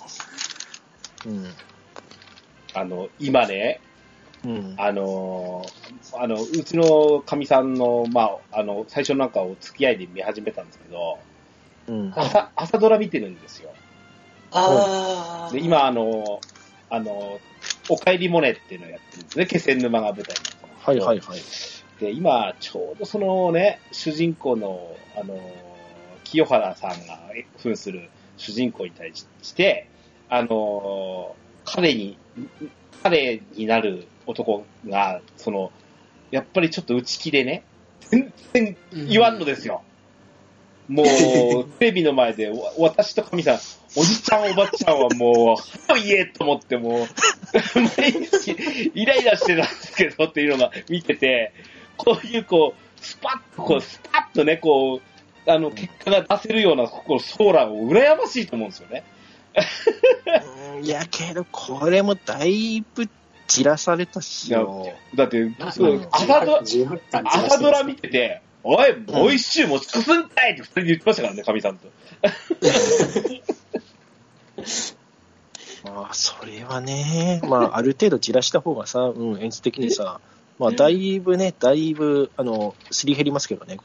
[1.30, 1.46] うん。
[2.74, 3.82] あの、今ね、
[4.46, 4.76] うん。
[4.78, 11.20] あのー、あの、うちのかみさんの、まあ、あの、最初なんかを付き合いで見始めたんですけど、
[11.88, 12.14] うん。
[12.16, 13.74] 朝、朝ドラ見てるんですよ。
[14.52, 16.40] あで、今、あの、
[16.90, 17.40] あの、
[17.90, 19.46] おかえりモネっていうのをやってるんですね。
[19.48, 20.36] 気仙沼が舞台
[20.80, 21.40] はいはいはい。
[22.00, 25.34] で、今、ちょうどそのね、主人公の、あの、
[26.24, 27.20] 清原さんが
[27.58, 29.88] 扮する主人公に対して、
[30.30, 32.18] あの、彼に、
[33.04, 35.72] 彼になる男が、その、
[36.32, 37.64] やっぱりちょっと内気でね、
[38.10, 39.82] 全然言わんのですよ。
[40.88, 43.60] もう、テレビの前で、わ私と神さん、
[43.98, 47.08] おじちゃんおばちゃんはもう、早いえと思ってもう、
[47.98, 48.56] 毎日
[48.94, 51.52] イライラしてたんですけどっていうのが見てて、
[51.98, 55.02] こういうこう、スパッと、こう、スパッとね、こ
[55.46, 59.04] う、あの、結果が出せるような、このソーラーを羨ましいと思うんですよね。
[59.58, 63.10] うんいやけど、これもだいぶ
[63.48, 64.94] 散らされたしよ。
[65.16, 71.88] だって、あそう朝ドラ、18巻朝ドラ見てて、おい、もう一周持ち越すんかいって二人で言ってましたからね、神さんと。
[75.86, 80.20] まあ、それはね、まあ、ある程度散らした方がさ、うん、演出的にさ、
[80.60, 83.78] まあ、だいぶね、だいぶ、あの、すり減りますけどね。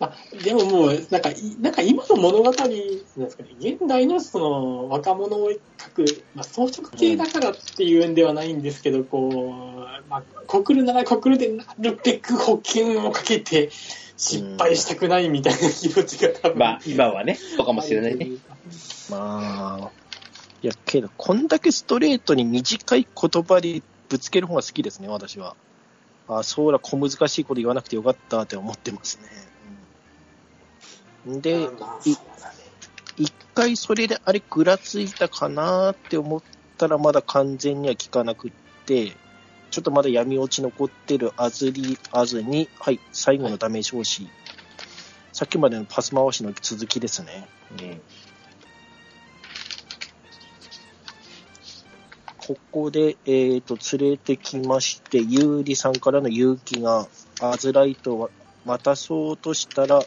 [0.00, 13.70] まあ、でももう、なんか、いなんか今の物語、なんですかね、現代のその若者を描く、まあ、装飾系だからっていうんではないんですけど、こう、まあ、告るなら告るでなるべく保険をかけて
[14.16, 16.58] 失敗したくないみたいな気持ちが多分。
[16.58, 18.30] まあ、今はね、そうかもしれないね。
[19.10, 19.90] まあ、
[20.62, 25.56] いや、けど、こんだけストレートに短い言葉でぶつける方が好きですね、私は。
[26.28, 29.28] あそうだ、小難しいこと言わなくてよかったって思ってますね。
[31.26, 31.68] うんで、
[33.16, 36.42] 一回それであれぐらついたかなって思っ
[36.76, 38.52] たらまだ完全には効かなくっ
[38.86, 39.12] て、
[39.70, 44.28] ちょっとまだ闇落ち残ってるアズリ、アズに、はい、最後のダメージ押し。
[45.32, 47.48] さっきまでのパス回しの続きですね。
[47.80, 48.00] うん
[52.46, 57.08] ここで、えっ、と、連れてきまして、ユーリさんからの勇気が、
[57.40, 58.30] アズライトを
[58.66, 60.02] 渡そうとしたら、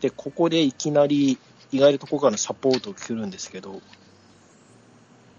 [0.00, 1.38] で、ここでいきなり、
[1.70, 3.82] 意外とここからのサポートが来るんですけど、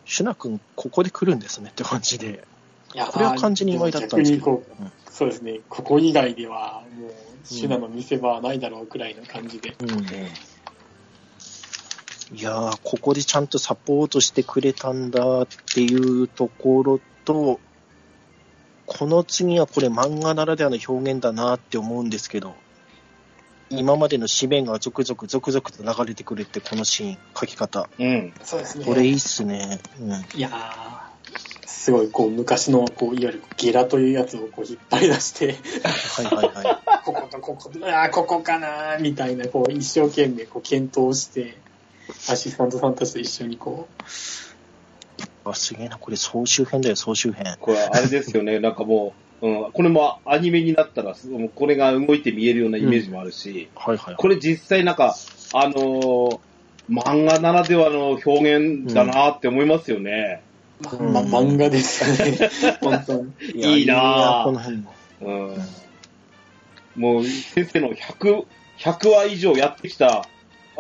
[0.06, 2.44] シュナ君、ここで来るんですねって感じで。
[2.94, 4.64] いやこれは完全に意外だったんですけど
[5.12, 7.12] そうですね、ここ以外では、もう、
[7.44, 9.76] シュナの見せ場はないだろうくらいの感じで。
[9.80, 10.06] うん。
[12.32, 17.60] いやー、ここでちゃんとサポートしてくれたんだっていうところと、
[18.86, 22.56] この次はこれ漫画ならではの表現だなって思うんですけど、
[23.72, 27.90] 今までの紙面が続々続々と流れてくるってこのシーン、書き方。
[28.00, 28.34] うん。
[28.44, 28.86] そうですね。
[28.86, 29.80] これいいっすね。
[30.00, 30.12] うん。
[30.12, 35.56] いやー、すごい、こう、昔の、こう、いわゆるゲラというやつをこう引っ張り出して、
[36.14, 36.80] はいはいはい。
[37.06, 41.58] こことここ、あーここかなーみたいな、こう、一生懸命、こう、検討して、
[42.30, 43.88] アシスタントさんたちと一緒に、こ
[45.46, 45.98] あ、すげえな。
[45.98, 47.56] これ総集編だよ、総集編。
[47.60, 54.16] これ、あれですよね、 なんかもう、うん、これもアニメになったら、もうこれが動いて見えるようなイメージもあるし、はいはいはい。
[54.16, 55.16] これ実際なんか、
[55.54, 56.40] あのー
[56.90, 60.42] 漫画ならではの表現だなって思いますよね。
[60.92, 62.50] う、んま、漫画ですよね。
[62.82, 63.14] 本当
[63.54, 63.62] に。
[63.62, 64.94] やいいなぁこの辺も。
[65.22, 65.58] うん。
[66.96, 68.46] もう、先生の100、
[68.80, 70.28] 100話以上やってきた、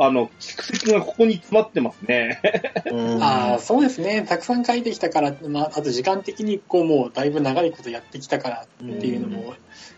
[0.01, 2.41] あの、蓄積がここに詰まってますね。
[2.89, 4.25] うんああ、そうですね。
[4.27, 9.53] たくさん書いてきたから、まあ、あと時間的に、こう、もう、だいぶ長いことやってきたからっていうのも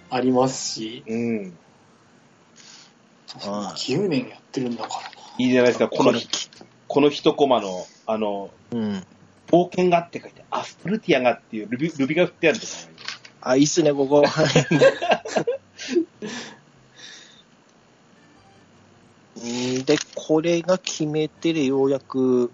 [0.10, 1.58] ありますし、うん。
[3.46, 5.12] ああ9年やってるんだから。
[5.38, 6.14] いいじゃないですか、この
[6.88, 9.06] この一コマの、あの、うん。
[9.48, 12.98] 冒険がって書いて、アストルティアがっていうルビルビが振ってあるんですよね。
[13.42, 14.24] あ、いいっすね、ここ。
[19.44, 19.48] う
[19.82, 22.52] んで、これが決め手でようやく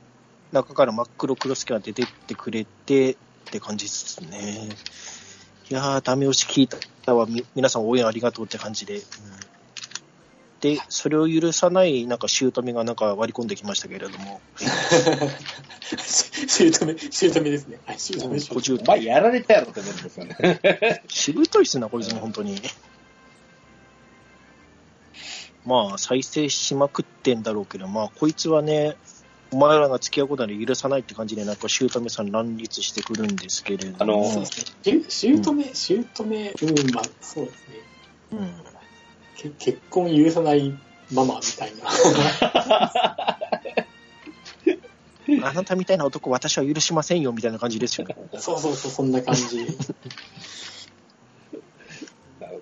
[0.51, 4.69] 中から真っ黒クロスケが出てってくれてって感じですね。
[5.69, 6.69] いやー、ダメ押し聞い
[7.05, 7.25] たわ。
[7.27, 8.97] み皆さん応援ありがとうって感じで。
[8.97, 9.03] うん
[10.59, 14.41] で、それを許さない、なんか、姑がなんか割り込んできましたけれども、
[16.47, 17.79] しゅうとめ、しゅうとめですね。
[17.85, 18.61] はい、しゅうとめ、しゅうとめ。
[18.61, 21.03] 途中お前やられたやろって思うんですよね。
[21.07, 22.59] しぶといっすな、こいつも本当に。
[25.67, 28.95] まあ、再生しまくってんだろうけど、まあ、こいつはね、
[29.51, 34.65] お前らが付き合うことは許さないって感じで、なんか、姑さん乱立してくるんですけれども、あのそうですね。
[34.81, 37.75] しゅしゅうとめ、しゅうとめ、うん、まあ、そうですね。
[38.31, 38.53] うん。
[39.35, 40.77] け結婚許さない
[41.11, 41.87] ママみたいな。
[45.49, 48.15] あなたみたいな男、私は許しませんよ、みたいな感じですよね。
[48.37, 49.67] そうそうそう、そんな感じ。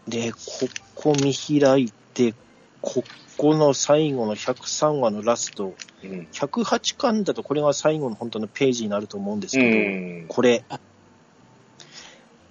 [0.08, 0.38] で、こ
[0.96, 2.34] こ見開いて、
[2.86, 3.04] こ
[3.38, 6.28] この最後の103話のラスト、うん。
[6.32, 10.28] 108巻だとこれが最後の本当のページになると思うんですうけど、ん。
[10.28, 10.64] これ、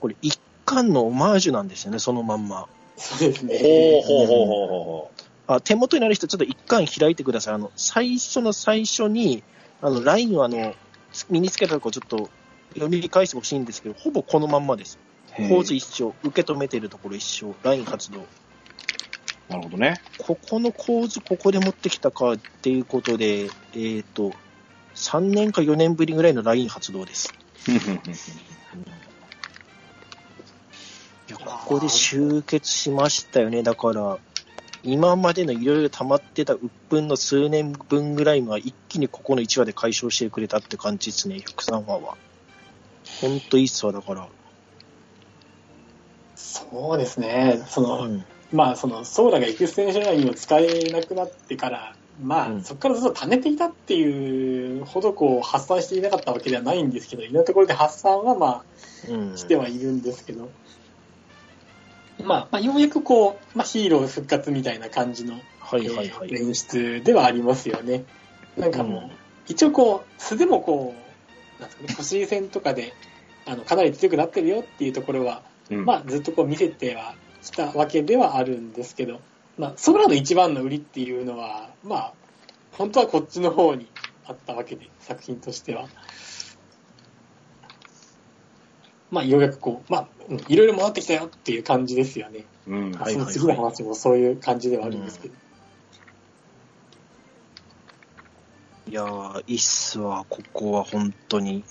[0.01, 2.67] これ一巻のオマージュなんですよね、そのまんま。
[2.97, 3.59] そうですね。
[3.59, 5.11] ほうほうほうほうほ
[5.47, 7.55] あ手元になる人、ちょっと一巻開いてください。
[7.55, 9.43] あの、最初の最初に、
[9.81, 10.75] あの、ラインをあの、
[11.31, 12.29] 身につけたとこちょっと
[12.75, 14.99] 読み返してほしいんですけど、ほぼこのまんまです。
[15.39, 15.49] う。
[15.49, 18.27] 構図一緒、受け止めてるところ一緒、ライン発動。
[19.49, 20.01] なるほどね。
[20.19, 24.33] ここの構図、ここで持ってきたかっていうことで、えっ、と、
[24.95, 27.35] 3年か4年ぶりぐらいのライン発動です。
[31.29, 33.63] いやここで集結しましたよね。
[33.63, 34.19] だから、
[34.83, 42.17] 今までのいろいろ溜まってた鬱憤の数年分ぐらいが一気にここの1話で解消してくれたって感じですね、103話は。
[43.21, 44.29] ほんといいっすわ、だから。
[46.37, 47.63] そうですね。
[47.67, 48.25] その、うん。
[48.53, 52.63] まあ、その、ソーラがエクステンションラインを使えなくなってから、まあ、うん。
[52.63, 58.65] そこからずっと貯めていたっていうほどこう発散していなかったわけではないんですけど、いろんなところで発散はま
[59.09, 59.33] うん。
[59.33, 60.51] あしてはいるんですけど、
[62.23, 66.29] まあ、まあ、ようやくこう、まあ、ヒーロー復活みたいな感じの、はいはいはい。
[66.31, 68.05] えー演出ではありますよね。
[68.57, 69.11] なんかもう、
[69.49, 70.95] 一応こう、素でもこ
[71.59, 72.95] う、なんですかね、腰い戦とかで、
[73.47, 75.85] あの、かなり強くなってるよっていうところは、うん。
[75.85, 79.21] まあ、ずっとこう見せてはきたわけではあるんですけど、
[79.59, 82.13] まあ、ソラの一番の売りっていうのは、まあ、
[82.73, 83.89] 本当はこっちの方に
[84.27, 85.89] あったわけで、作品としては。
[89.11, 92.45] まあ、ようやくこう、まあ、うんいろいろ戻ってきたよっていう感じですよね。
[92.67, 92.93] うん。
[92.93, 95.35] はいその次の話もそういう感じではあるんですけど。
[98.89, 101.63] いやー、いいっすわ、ここは本当に。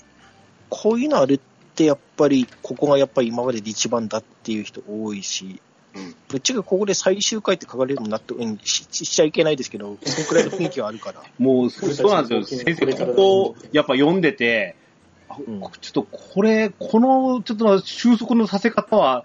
[0.70, 1.40] こういうのある
[1.74, 5.60] って、やっぱり、ここがやっぱり今までで一番だっていう人多いし、
[5.96, 11.22] うんぶっちゃけここで最終回って書かれるの納得うんししちゃいけないですけど、そのくらいの雰囲気はあるから。
[11.38, 12.60] もう、そうなんですよ。
[12.64, 14.76] 先生、ここ、やっぱ読んでて、
[15.28, 19.24] あうんちょっとこれ、この、ちょっと収束のさせ方は、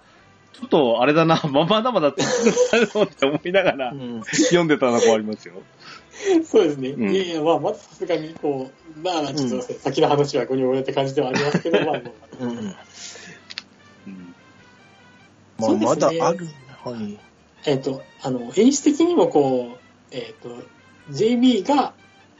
[0.52, 5.54] ちょっとあれだな、ままだまだ続くなのって思いながらうん読んでたのがありますよ。
[6.44, 6.90] そうですね。
[6.90, 12.00] うんいやいや、まあ、まずさすがに、こう、まあ、ちょっと、先の話はごにょごにょって感じではありますけど、まあ、も
[12.40, 12.72] ううんうんま
[15.58, 16.48] あ、そうですねまだある。
[16.84, 17.18] はい。
[17.66, 19.78] えっ、と、あの、演出的にもこう、
[20.10, 20.48] えっ、と、
[21.12, 21.94] JB が、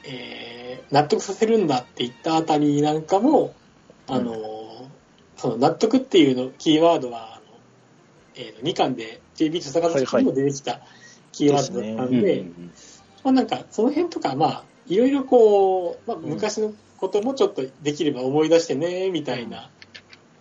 [0.05, 3.55] えー納得させるんだって言ったあたりなんかも、
[4.09, 4.35] あの、
[5.37, 7.43] その納得っていうの、キーワードは、あの、
[8.35, 10.81] えーと2巻で JB と戦った時にも出てきた
[11.31, 12.73] キーワードだったんで、うんうん
[13.23, 19.71] まあなんか、その辺とか、まあ、いろいろこう、まあ、ん昔のこともちょっとできれば思い出してね、みたいな、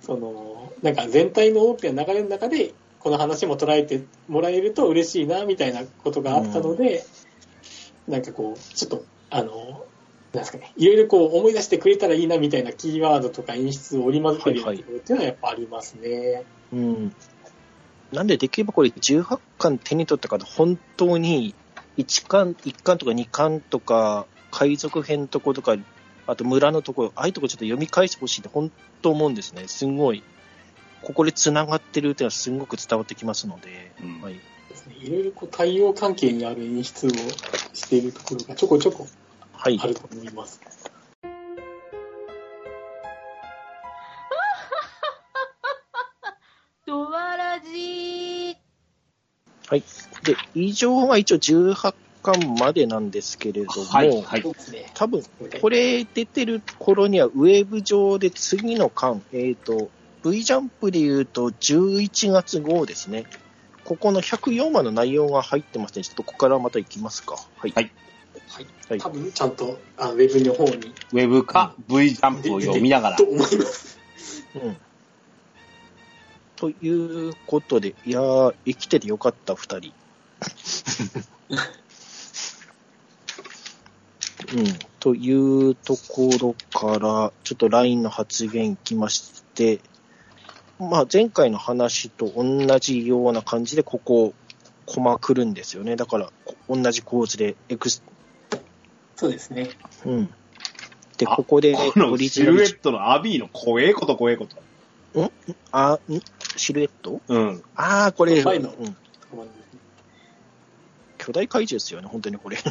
[0.02, 7.06] その、なんか全体の大きな流れの中で、この話も捉えてもらえると嬉しいな、みたいなことがあったので、
[8.08, 9.86] なんかこう、ちょっと、あの、
[10.34, 16.44] なんですかね、いろいろこう思い出してくれたらいいな、みたいなキーワードとか演出を織り交ぜてるっていうのはやっぱありますね。
[16.74, 17.16] うん。
[18.12, 21.56] なんで、できればこれ18巻手に取った方、本当に
[22.00, 25.76] 1巻、1巻とか2巻とか、海賊編のとことか、
[26.28, 29.68] あと村のところ、ああいうとこちょっと読み返してほしいって本当思うんですね。
[29.68, 30.24] すごい。
[31.02, 34.40] ここで繋がってるっていうのはすごく伝わってきますので、うんはい。
[34.70, 37.10] ですねいろいろこう対応関係にある演出を
[37.74, 39.06] しているところがちょこちょこ
[39.54, 39.88] はいあ。
[39.88, 40.62] ると思います。
[46.86, 48.56] ドワラジー。
[49.68, 49.84] はい。
[50.24, 54.44] で、以上が一応18巻までなんですけれども、はい、はい。
[54.94, 55.24] 多分、
[55.62, 59.90] これ出てる頃にはウェブ上で次の巻、えっ、と、
[60.24, 63.26] V ジャンプで言うと11月号ですね。
[63.86, 66.04] ここの104話の内容が入ってますね。
[66.04, 67.36] ちょっとここからまた行きますか。
[67.36, 67.72] はい。
[67.74, 67.92] はい
[68.50, 68.68] はい。
[68.90, 73.24] はい多分ちゃんとあのウェブの方にウェブか V ジャンプを読みながらと。
[73.24, 73.98] 思います。
[74.56, 74.78] うん。
[76.58, 79.94] ということで、いやー、生きててよかった、二人。
[84.54, 84.80] うん。
[85.00, 89.80] というところから、ちょっと LINE の発言いきまして、
[90.80, 94.34] まあ、前回の話と同じような感じで、ここ、
[94.86, 95.96] コマ来るんですよね。
[95.96, 98.02] だから、こ同じ構図で、エクス、
[99.16, 99.70] そうですね。
[100.06, 100.30] うん。
[101.18, 105.32] で、あここで、このオリジナルシルエットのアビーの怖えこと怖えこと。
[105.72, 106.22] あ、ん？
[106.56, 107.22] シルエット？
[107.28, 107.64] うん。
[107.76, 108.96] ああ、これ、うん、
[111.20, 112.58] 巨大怪獣ですよね、本当にこれ。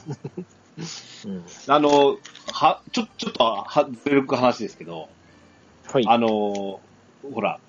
[1.27, 2.19] うん、あの、
[2.53, 5.09] は、ちょ、ちょっと、は、ずれる話ですけど、
[5.93, 6.05] はい。
[6.07, 6.81] あの、ほ
[7.41, 7.61] ら、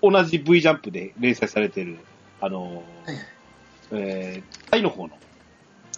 [0.00, 1.98] 同じ V ジャンプで連載されてる、
[2.40, 2.84] あの、
[3.90, 5.18] えー、タイの方の、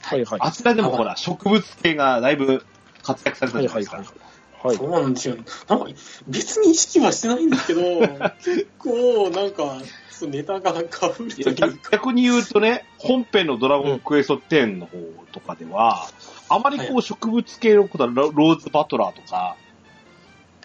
[0.01, 0.41] はいはい。
[0.41, 2.65] あちらでもほら、植物系がだいぶ
[3.03, 4.19] 活躍されたはいはいじゃないですか。
[4.19, 4.27] はい。
[4.27, 5.37] はいそうなんですよ。
[5.69, 5.87] なんか、
[6.27, 7.83] 別に意識はしてないんですけど、
[8.43, 9.83] 結構、なんか、
[10.23, 14.99] ネタがかぶる逆逆に言うとね、本編のドラゴンクエスト10の方
[15.33, 16.09] とかでは、
[16.49, 19.57] あまりこはう植物系のことはロローズバトラーとか、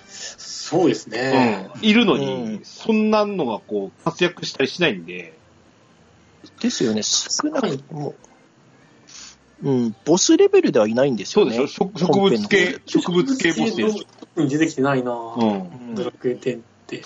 [0.07, 1.69] そうですね。
[1.75, 5.33] うんいるのうにん、そんなのがこう活躍したりしないんで、
[6.61, 8.15] ですよね、少なくとも、
[9.63, 11.55] うん、ボスレベルではいないんですよね。
[11.55, 14.41] そうでしょ植植物系、植物系ボスでしょ。
[14.41, 15.95] に出てきてないなうぁ、ん。
[15.95, 17.03] ドラクエ10って。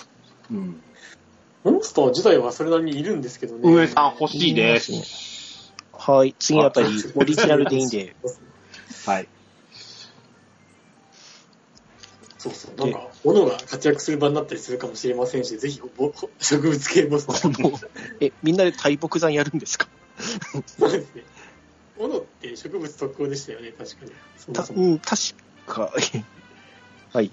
[0.50, 0.82] うん。
[1.64, 3.72] モンスター自体はそれなりにいるんですけどね。
[3.72, 5.72] 上さん欲しいです。
[5.92, 8.14] はい、次あたり、 オリジナルでいいんで。
[9.06, 9.28] はい。
[12.36, 12.76] そうそう。
[12.76, 17.26] なんか、斧が活躍する場になったりするかもしれませんし、ぜひぼ植物系ボス
[18.20, 19.88] え、みんなで大木山やるんですか？
[20.66, 21.24] そうですね。
[21.96, 24.12] 斧ってって植物特攻でしたよね、確かに。
[24.36, 25.16] そもたそもうん、確
[25.66, 25.90] か、
[27.12, 27.30] はい。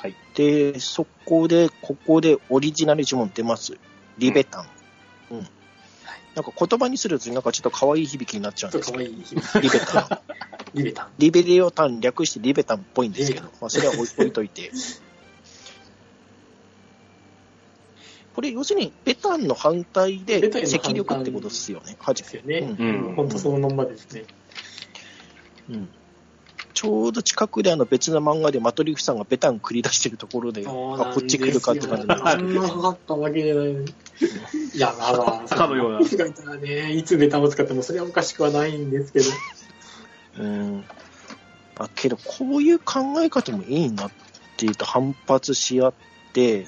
[0.00, 0.14] はい。
[0.34, 3.76] で、そこで、ここでオリジナル呪文出ます。
[4.16, 4.66] リベタン。
[5.32, 5.46] うん。
[6.34, 10.08] なんか言葉にするとなんかちょっと可愛い響きになっちゃうんですけど、と可愛い響きリベタン。
[10.72, 11.08] リベタン。
[11.18, 14.72] リベリオタン略してリベタンっぽいんですけどまあそれは置い置いといて。
[18.34, 22.58] これ、要するに、ベタンの反対で赤力ってことですよね、はじですよね。
[22.78, 24.24] うんうん本当そのまんまですね。
[25.68, 25.88] うん
[26.72, 33.70] ちょうど近くであの別の漫画でマトリフさんがベタン繰り出してるところで、あこっち来るかって感じなんですあんなかかったわけじゃない。
[33.72, 39.24] いや、まあまあ、かのようなマトリフがいたらね、いつベタンを使ってもそれはおかしくはないんですけど。
[39.26, 40.44] けど。
[40.44, 40.84] うん。
[41.78, 44.10] あ、けど、こういう考え方もいいなっ
[44.56, 45.94] ていうと反発し合っ
[46.32, 46.66] て、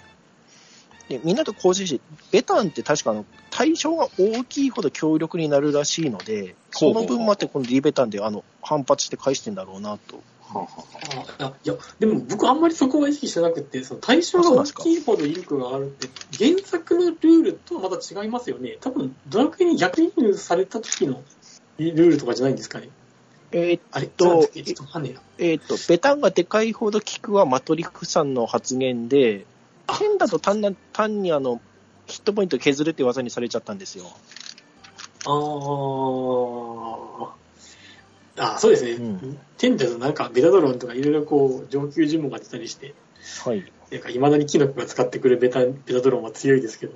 [1.08, 2.00] でみんなと構成して、
[2.30, 10.22] ベタンって確かあの対象が大きいほど強力になるらしいので、その分もあって、このリベタンであの反発して返してんだろうなと。
[11.38, 18.76] あいや、でも僕あんまりそこは意識してなくて、その対象が大きいほど威力があるって、原作のルールとはまた違いますよね。
[18.80, 21.22] 多分、ドラクエに逆輸入された時の
[21.78, 22.90] ルールとかじゃないんですかね。
[23.54, 24.48] えーっと
[25.38, 29.44] えーっと、ベタンがでかいほど効くはマトリフさんの発言で、
[29.98, 31.60] 剣だと単な単にあの、
[32.06, 34.04] ヒットポイント削るって技にされちゃったんですよ。
[35.24, 35.72] あー。
[38.38, 38.92] あ、そうですね。
[38.92, 42.94] うんテンダとなんかベタドロンとかいろいろこう上級呪文が出たりして、
[43.44, 43.64] はい。
[43.92, 46.94] なんか未だにキノコが使ってくるベタベタドロンは強いですけど、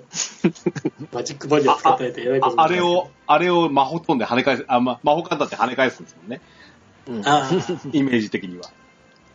[1.12, 6.40] マジックバリア使ってないと偉いことああれを、あれを魔法飛んで跳ね返す、あ、ま、魔法カンタって跳ね返すんですもんね。
[7.06, 7.22] うん。
[7.28, 7.48] あ
[7.92, 8.70] イメージ的には。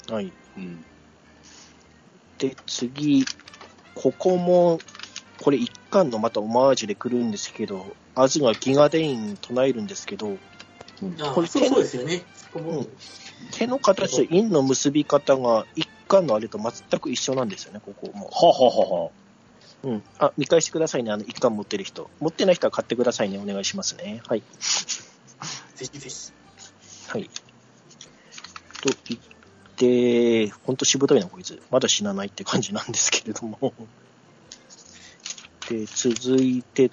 [0.10, 0.34] はい。
[0.58, 0.84] うん。
[2.40, 3.26] で、次、
[4.02, 4.80] ここも、
[5.42, 10.38] これ一巻のまたオマージュで来るんですけど、アズがギガデイン唱えるんですけど、
[11.22, 12.24] あこれそうそうですよね。
[12.34, 12.88] そこもうん
[13.52, 18.30] 手の形と印の結び方が一巻のあれと全く一緒なんですよね、ここも。
[18.30, 19.12] はははは。
[19.84, 20.04] うん。
[20.20, 22.10] あ、見返してくださいね、あの一巻持ってる人。
[22.20, 24.22] 持ってない人は買ってくださいね、お願いしますね。
[24.28, 24.44] はい。
[25.76, 26.32] ぜひぜひ。
[27.08, 27.30] はい。
[28.82, 29.22] と言っ
[29.82, 31.60] て、ほんとしぶといな、こいつ。
[31.72, 33.74] まだ死なないって感じなんですけれども。
[35.68, 36.92] で、続いてっ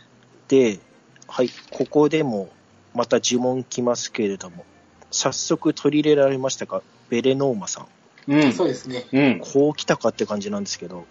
[0.49, 0.81] て、
[1.27, 2.49] はい、ここでも
[2.95, 4.65] また呪文来ますけれども、
[5.11, 8.33] 早速取り入れられましたか、ベレノーマさん。
[8.33, 8.53] うん。
[8.53, 9.07] そうですね。
[9.13, 9.41] うん。
[9.41, 11.07] こう来たかって感じなんですけど、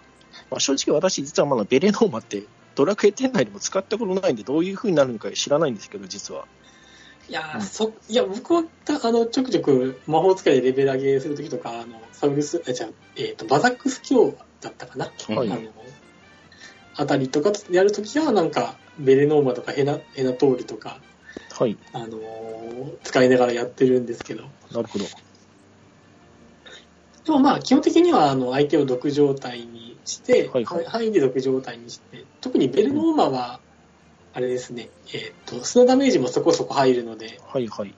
[0.50, 2.44] まあ、正直私実はまだベレノーマって
[2.76, 6.46] ドラクエ店内でも使ったことないんで、どういう風になるのか知らないんですけど、実は。
[7.30, 15.12] いやー、うんそ、いや、僕は、たあの、ちょくちょく魔法使いでレベル上げするときとか、あの、サウルス、あ、じゃあえっ、と、バザックス教だったかな？
[15.36, 15.62] はいあの、
[16.96, 21.00] あたりとかやるときは、なんか、ベレノーマとかヘナ、ヘナトールとか、
[21.60, 24.44] はい、あのー使いながらやってるんですけど。
[24.72, 25.06] なるほど。
[27.26, 33.60] でもまあ、基本的には、あの、相手を毒状態にして、はいはい範囲で毒状態にして、特にベルノーマは、
[34.34, 37.94] あれですね、えっ、と、砂ダメージもそこそこ入るので、はいはい。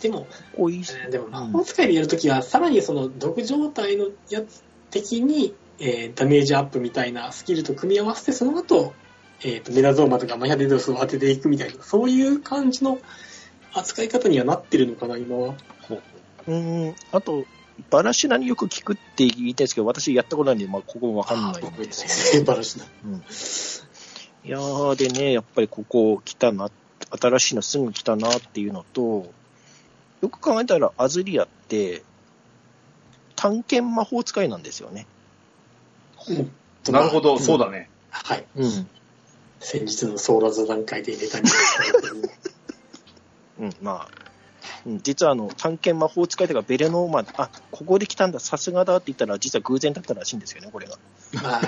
[0.00, 0.82] でも、ここい。
[1.10, 8.94] でも魔法使いでやるときは、さらにその毒状態のやつ的に、えーダメージアップみたいなスキルと組み合わせて、その後、
[9.44, 12.98] えっ、と、メラゾーマとかマヤデドスを当てていくみたいな、そういう感じの
[13.72, 15.54] 扱い方にはなってるのかな、今は。
[16.46, 17.44] うーん、あと、
[17.90, 22.44] バラシナによく聞くって言いたいですけど、私やったことないんで、まあ、ここわかんないん僕ですよ。
[22.44, 22.84] バラシナ。
[22.84, 26.70] いやー、でね、やっぱりここ来たな、
[27.20, 29.32] 新しいのすぐ来たなっていうのと、
[30.20, 32.02] よく考えたらアズリアって、
[33.36, 35.06] 探検魔法使いなんですよね。
[36.90, 37.88] なるほど、うんそうだね。
[38.10, 38.44] はい。
[38.56, 38.88] うん。
[39.60, 41.48] 先日のソーラー座談会でネタに
[43.60, 44.27] うん、まあ、うん、
[45.02, 50.98] 実はあの、探検魔法使いとかベレノーマン、あ、ここで来たんだ、さすがだって言ったら、実は偶然だったらしいんですよね、これが。
[51.42, 51.60] まあ、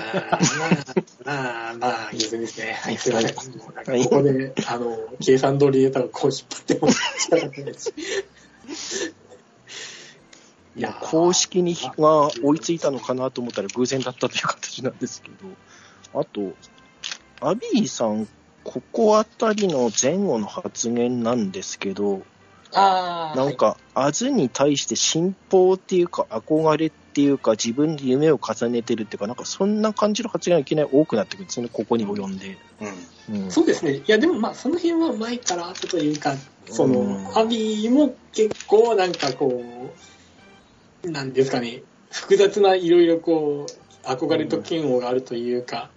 [1.23, 2.79] まあ、まあ、いいですね。
[2.81, 3.33] はい、すいません。
[3.33, 7.93] ここで、あの、計算通りで多分こう引っ張っても仕方ないです。
[10.73, 16.53] いやー公式にが追いついたのかなと思ったら偶然だったという形なんですけど、あと、
[17.41, 18.27] アビーさん、
[18.63, 22.21] ここあたりの前後の発言なんですけど、
[22.73, 32.57] ああ、なんか、アズに対して信奉っていうか、憧れっていうか、自分で夢を重ねてるっていうか、なんかそんな感じの発言がいきなり多くなってくるんですよね、ここに及んで。
[33.29, 33.43] うん。
[33.43, 33.97] うんそうですね。
[33.97, 36.35] いや、でもまあ、その辺は前からあったというか、
[36.67, 39.93] その、うんアビーも結構なんかこ
[41.03, 45.89] う、なんですかね、複雑ないろいろこう、憧れと嫌悪があるというか、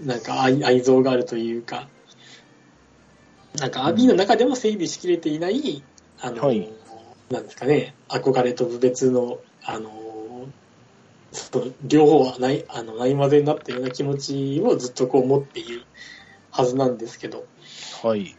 [0.00, 1.88] なんか愛愛憎があるというか、
[3.58, 5.82] なんかアビーの中でも整備しきれていない、
[6.20, 6.68] あの、はい
[7.30, 10.48] なんですかね、憧れと部別の、あの、
[11.84, 15.82] 両方はない、あの、ないまぜになったような気持ちをずっとこう持っている
[16.50, 17.46] はずなんですけど、
[18.02, 18.36] はい。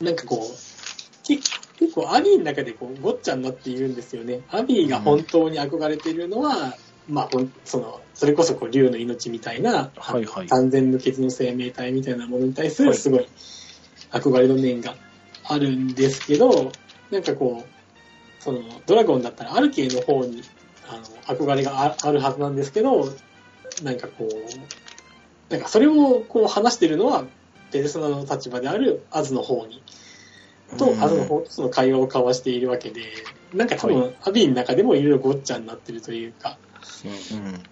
[0.00, 4.40] なんかこう、け結構アビーの中でこうごっちゃになっているんですよね。
[4.50, 6.74] アビーが本当に憧れているのは、
[7.06, 10.48] まあほん、その、それこそこう竜の命みたいな、はいはい。
[10.48, 12.98] 完全無欠の生命体みたいなものに対するはい。
[12.98, 13.28] すごい
[14.10, 14.96] 憧れの面が
[15.44, 16.72] あるんですけど、
[17.12, 20.42] なんかこう、そのドラゴンだったらアルケイの方に
[20.88, 21.04] あの
[21.38, 23.08] 憧れがああるはずなんですけど、
[23.84, 27.24] なんかこう、なんかそれをこう話してるのは、
[27.70, 29.84] ペルソナの立場であるアズの方に、
[30.76, 31.00] とう、ん。
[31.00, 33.12] アズの方とその会話を交わしているわけで、
[33.54, 36.58] なんか多分、はアビーの中でもいろいろごっちゃになってるというか、
[37.32, 37.62] うん。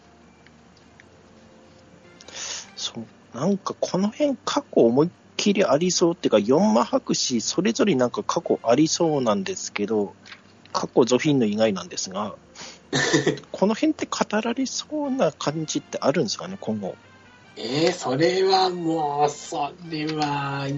[2.77, 3.05] そう。
[3.37, 10.15] なんかこの辺過去思いっきりありそうっていうか、四魔博士それぞれなんか過去ありそうなんですけど、
[10.73, 12.37] 過去ゾフィンの以外なんですが、
[13.53, 16.95] この辺って語られそうな感じってあるんですかね、今後。
[17.57, 20.73] えー、それはもう、それは、はい、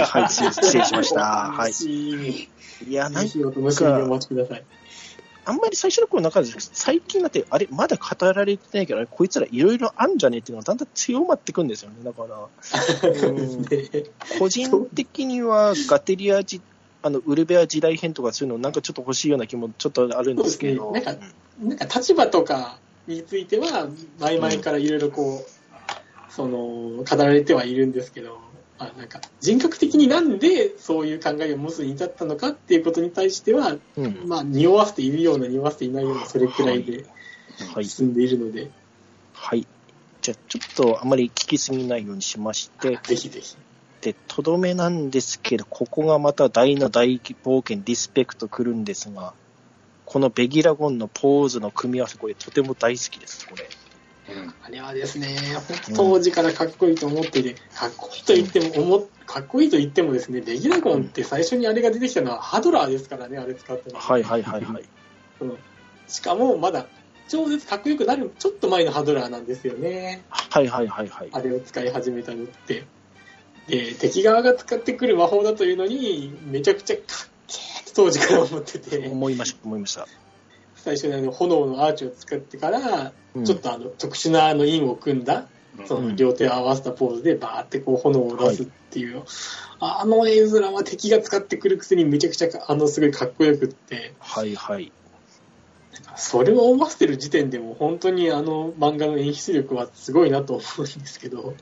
[0.00, 1.22] はい、失礼しました。
[1.22, 1.72] はい。
[1.82, 2.48] い。
[2.86, 4.64] いや、なんぜひお楽しみにお待ちください。
[5.44, 11.96] あんまり最初の頃なんか最近だって、あれ、まだ語られてないけど、こいつらいろいろあんじゃねっていうのがだんだん強まってくんですよね。
[12.02, 12.48] だから、
[13.28, 16.60] うんで個人的にはガテリアじ、
[17.02, 20.84] あの、ウルベア時代編とかそういうのなんかちょっと欲しいような気もちょっとあるんですけど。
[20.84, 21.18] そうですね
[21.62, 23.88] なんか立場とかについては、
[24.18, 28.38] 前々からいろいろこう、その、語られてはいるんですけど、
[28.78, 34.04] あなんか人格的になんでそういう考えを持つに至ったのかっていうことに対しては、うん。
[34.04, 37.04] うんまあ、匂わせているような、匂わせていないような、それくらいで
[37.72, 37.84] はい。
[37.84, 38.70] 進んでいるので、
[39.32, 39.66] はい。
[40.22, 43.56] じゃあ、ちょっとあまり聞きすぎないようにしまして、ぜひぜひ。
[44.00, 49.34] で、とどめなんですけど、ここがまた大の大冒険、リスペクト来るんですが、
[50.04, 53.68] このベギラゴンのポーズの組み合わせ、これとても大好きです、これ。
[54.62, 55.36] あれはですね、
[55.68, 64.84] 本当当時からかっこいいと思っていて、かっこいいと言っても、思っかっこいいと言ってもですね、ベギラゴンって最初にあれが出てきたのはハドラーですからね、あれ使ってるのはいはいはいはい。
[66.08, 66.86] しかもまだ
[67.28, 70.22] 超絶かっこよくなるちょっと前のハドラーなんですよね。
[70.28, 71.28] はいはいはいはい。
[71.32, 72.84] あれを使い始めたのって。
[73.66, 77.04] で、敵側が使ってくる魔法だというのに、めちゃくちゃかっ
[77.46, 80.06] けーって当時から思ってて、思いました、思いました。
[80.84, 83.44] 最初にあの炎のアーチを使ってから、うん。
[83.44, 85.46] ちょっとあの特殊なあの印を組んだ、
[85.86, 89.22] その両手を合わせたポーズでバーってこう炎を出すっていう、
[89.80, 94.92] あの絵面は敵が使ってくるくせにめちゃくちゃあのすごいかっこよくって、はいはい。
[96.16, 101.54] それを思わせてる時点でも本当にあの漫画の演出力はすごいなと思うんですけど、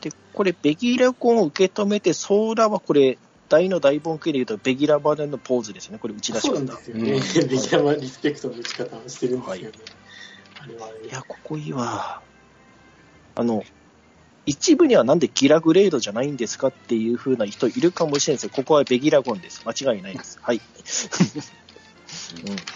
[0.00, 3.18] で、これ、ベギラゴンを受け止めて、ソーラはこれ、
[3.48, 5.98] 大の大本家で言うと、ベギラバネのポーズですね。
[5.98, 6.76] これ打ち出しそうなん方。
[6.76, 7.12] ですよね。
[7.12, 9.78] うんベギラはリスペクトの打ち方をしてるんですよね。
[10.78, 12.22] はねいや、ここいいわ。
[13.34, 13.64] あの、
[14.46, 19.62] 一部にはなんでギラグレードじゃないんですかっていう風な人いるかもしれないですけど、ここはベギラゴンです。
[19.66, 20.38] 間違いないです。
[20.40, 20.60] はい。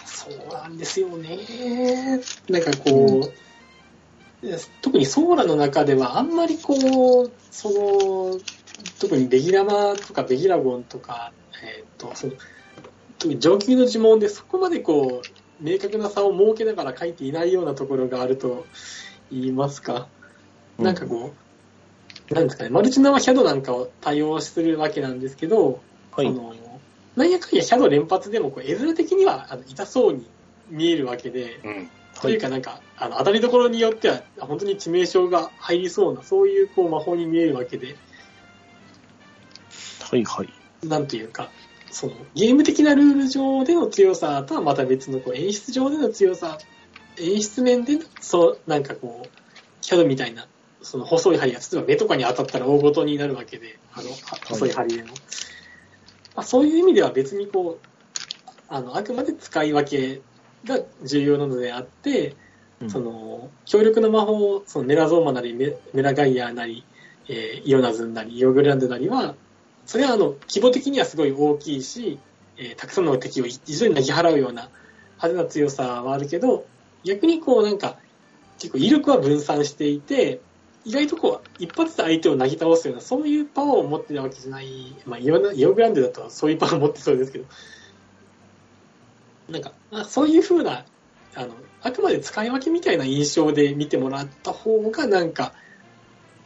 [0.06, 2.20] そうなんですよね。
[2.48, 3.32] なんかこ
[4.42, 4.48] う、
[4.80, 8.38] 特にソーラの中ではあんまりこう、その、
[9.00, 12.32] 特にベギラマとかベギラゴンとか、えっ、と、その、
[13.18, 15.28] 特に上級の呪文でそこまでこう、
[15.60, 18.66] 明確な差を設けながら書いていないようなところがあると
[19.32, 20.08] 言いますか。
[20.78, 21.34] うんなんかこ
[22.30, 25.80] う、なんですかね、マルチナはシャドウなんかを対応するわけなんですけど、
[26.12, 26.32] はいそ。
[26.32, 26.54] の
[27.16, 30.24] なんやかんやシャドウ連発でもこう絵面的にはあの痛そうに
[30.70, 31.90] 見えるわけで、うん。
[32.20, 37.96] というかなんか、あの当たりどころによっては本当に致命傷が入りそうな、そういうこう魔法に見えるわけで、
[40.10, 40.48] はいはい。
[40.86, 41.50] なんというか、
[41.90, 46.58] そのゲーム的なルール上での強さとはまた別のこう演出上での強さ、
[47.18, 49.28] 演出面での、そう、なんかこう、
[49.80, 50.46] シャドウみたいな、
[50.82, 55.08] その細い針が、例えば目とかに当たったら大ごとになるわけで、あの、は細い針でも。
[56.36, 57.88] まあ、そういう意味では別にこう、
[58.68, 60.20] あの、あくまで使い分け
[60.64, 62.36] が重要なのであって、
[62.80, 66.84] うんその、強力な魔法、そのメラゾーマなり、メメラガイアなり、
[67.28, 69.34] えーイオナズンなり、イオグランドなりは、
[69.88, 72.18] それはあの、規模的にはすごい大きいし、
[72.58, 74.68] えーたくさんの敵を一度に投げ払うような
[75.16, 76.66] 派手な強さはあるけど、
[77.04, 77.96] 逆にこうなんか、
[78.58, 80.42] 結構威力は分散していて、
[80.84, 87.46] 意外とこう、一発で相手をなぎ倒すような、そういうパワーを持ってるわけじゃない、まあ、イオイオグランドだとそういうパワーを持ってそうですけど、
[89.48, 90.84] なんか、まあそういう風な、
[91.34, 95.54] あの、あくまで使い分けみたいな印象で見てもらった方が、なんか、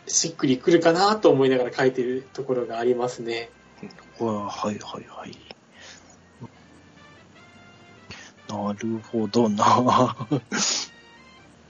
[0.06, 3.50] しっくりくるかなと思いながら書いてるところがありますね。
[4.18, 5.36] わはいはいはい。
[8.48, 9.64] なるほどな。
[10.16, 10.16] あ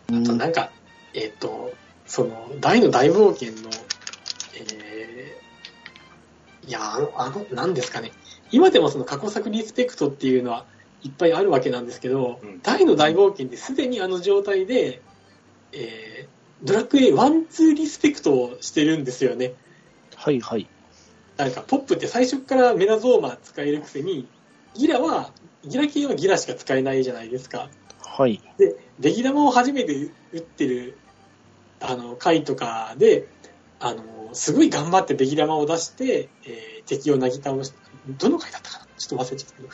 [0.09, 0.71] となんか、
[1.15, 1.73] えっ、と、
[2.07, 3.71] その、大の大冒険の、
[4.55, 8.13] えー、いや、あの、あの、なんですかね。
[8.51, 10.67] 今でもその過去作リスペクトっていうのは
[11.03, 15.01] いっぱいあるわけなんですけど、うん大の大冒険ですでにあの状態で、
[15.73, 16.29] えー、
[16.63, 19.55] ドラクエ1、2リスペクトをしてるんですよね。
[20.15, 20.69] はいはい。
[21.37, 24.29] なんか、ポップって最初からメラゾーマ使えるくせに、
[24.75, 25.33] ギラは、
[25.65, 27.69] ギラ系はギラしか使えないじゃないですか。
[28.01, 28.41] はい。
[28.59, 29.95] で、ベギ玉を初めて
[30.33, 30.97] 打ってる、
[31.81, 33.27] あの、回とかで、
[33.81, 37.73] あの、すごい頑張ってベギ玉を出して、えー敵をなぎ倒し、
[38.19, 38.87] どの回だったかな？
[38.99, 39.69] ちょっと忘れちゃったけど、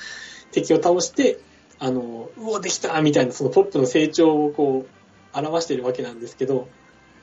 [0.52, 1.38] 敵を倒して、
[1.78, 4.97] あの、うお、できたみたいな、そのポップの成長をこう、
[5.40, 6.68] 表しているわけなんですけど、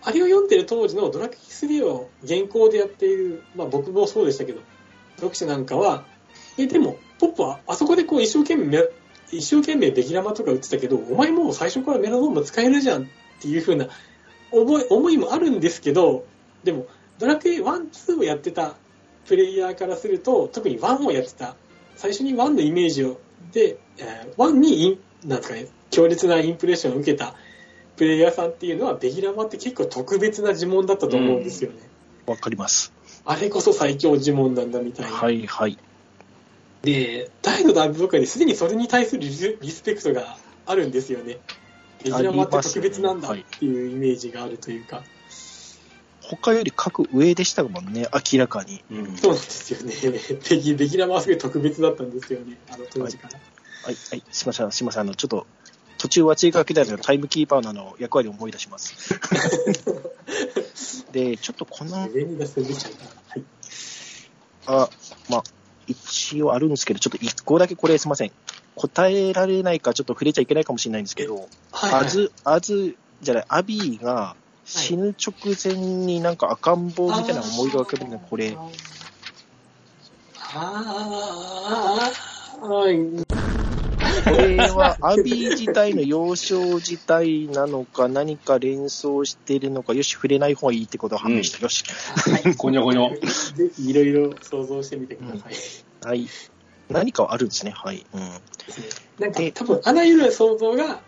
[0.01, 4.61] あれを読んでる当時のドラクエ3を現行でやっている、まあ僕もそうでしたけど、
[5.17, 6.05] 読者なんかは、
[6.57, 8.83] え、でも、ポップはあそこでこう一生懸命、
[9.31, 13.05] 一生懸命ベギラマとか打ってたけど、お前もう最初からメラノーム使えるじゃんっ
[13.41, 13.87] ていう風な
[14.51, 16.25] 思い思いもあるんですけど、
[16.63, 16.87] でも、
[17.17, 18.75] ドラクエ1、2をやってた
[19.25, 21.55] プレイヤーからすると、特に1をやってた、
[21.95, 23.19] 最初に1のイメージを、
[23.51, 27.35] で、えー1に、なんかね、強烈なインプレッションを受けた
[27.95, 31.77] プレイヤーさんっていうのは、ベギラマって結構特別な呪文だったと思うんですよね。
[32.25, 32.93] わかります。
[33.25, 35.17] あれこそ最強呪文なんだみたいな。
[35.17, 35.77] はいはい。
[36.83, 41.39] で、大のダブルにすでにそれに対するリスリスペクトがあるんですよね。
[42.03, 45.03] ベギラマって特別なんだっていうイメージがあるというか。
[46.21, 48.83] 他より格上でしたもんね、明らかに。
[48.91, 49.73] うんそうなんです
[50.05, 50.19] よね。
[50.49, 52.57] ベギベギラマはすごい特別だったんですよね。
[52.71, 53.39] あの当時から。
[53.83, 55.45] はい、はい、すいません、すいません、あの、ちょっと、
[55.97, 59.19] 途中は追加けたのタイムキーパーのあの役割を思い出します。
[61.11, 61.97] で、ちょっとこの。
[61.97, 62.09] はい。
[64.67, 64.89] あ、
[65.29, 65.43] まあ、
[65.87, 68.31] 一応あるんですけど、ちょっと一個だけこれすいません。
[68.75, 72.05] 答えられないかちょっと触れちゃいけないかもしれないんですけど、はい、はい。
[72.05, 74.35] アズ、アズ、じゃない、アビーが
[74.65, 78.57] 死ぬ直前になんか赤ん坊みたいな思いがけるの、これ。
[78.57, 83.44] あーあー、はい。
[84.25, 91.59] これはアビー自体の幼少自体なのか、何か連想してるのか、よし、触れない方がいいってことを判明した。
[91.59, 91.83] よし。
[92.57, 93.09] ごにょごにょ。
[93.55, 95.53] ぜひいろいろ想像してみてください。
[96.07, 96.27] はい。
[96.89, 97.71] 何かはあるんですね。
[97.71, 98.05] はい。
[98.13, 98.21] うん。
[99.19, 101.01] なんか多分あらゆる想像が、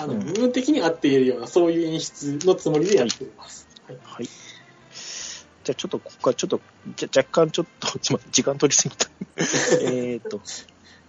[0.00, 3.68] あの、うん部分的に合っているような、そういう演出のつもりでやっています。
[3.86, 3.98] はい。
[4.02, 4.24] はい。
[4.24, 6.60] じゃあちょっと、ここからちょっと、
[6.96, 9.08] じゃ若干ちょっと、すいません、時間取りすぎた。
[9.84, 10.40] えっと、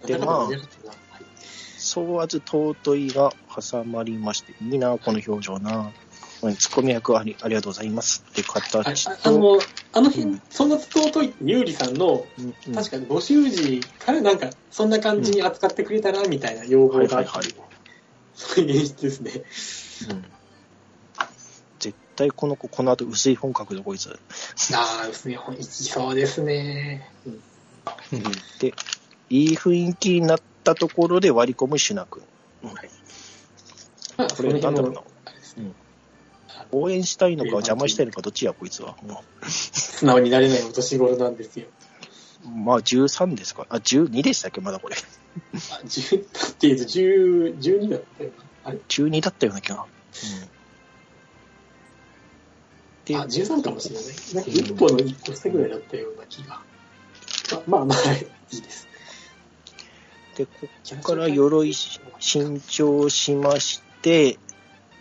[0.06, 0.48] でまあ
[2.00, 5.92] はいそうあず尊いが挟まりまして、いいな、この表情な。
[6.42, 9.58] うんツッコミ役ありありがとうございますってはい形あの、
[9.94, 17.54] あの辺うん、そんな尊いゆうりさんの、うんうん確かに募集時からなんか、そんな感じに扱ってくれたら、みたいな要望があって、はいはいはい
[18.34, 19.32] そういう演出ですね。
[20.10, 20.24] うん
[21.78, 24.18] 絶対この子、この後薄い本書くぞ、こいつ。
[24.74, 27.08] ああ、ですね、いきそうですね。
[28.60, 28.72] で、
[29.30, 32.22] いい雰囲気になったところで割り込むシュナ君。
[34.16, 35.02] まあ、これなんだろうな。
[36.72, 38.96] 応援したいのか邪魔したいのかどっちや、こいつは。
[39.02, 41.66] も素直になれないお年頃なんですよ。
[42.44, 43.66] うまあ13ですか。
[43.68, 44.96] あ、12でしたっけ、まだこれ。
[44.96, 44.98] あ、
[45.84, 48.44] 10だって言うと10、12だったよな。
[48.64, 49.76] あれ？12だったような気が。
[49.76, 50.54] うん
[53.04, 54.04] で、あ、13かもしれない。
[54.34, 56.62] なんか一歩の一個下ぐらいだったような気が。
[57.66, 58.88] まあまあ、はいいいです。
[60.36, 60.68] で、こ
[61.02, 64.38] こから鎧し新調しまして、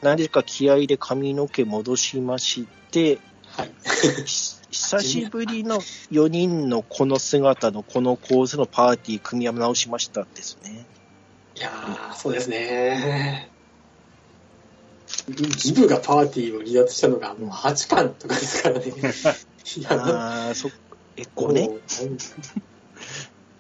[0.02, 3.72] なぜか気合で髪の毛戻しまして、はい。
[4.26, 5.78] ひ久しぶりの
[6.12, 10.86] 4人のこの姿のこの構図のパーティー組み直しましたですね。
[11.56, 13.50] いやー、そうですね。
[15.28, 18.86] ギブがパーティーを離脱したのがもう8巻とかですからね。
[18.88, 20.72] いや、ああ、そっ
[21.18, 21.70] え、5年？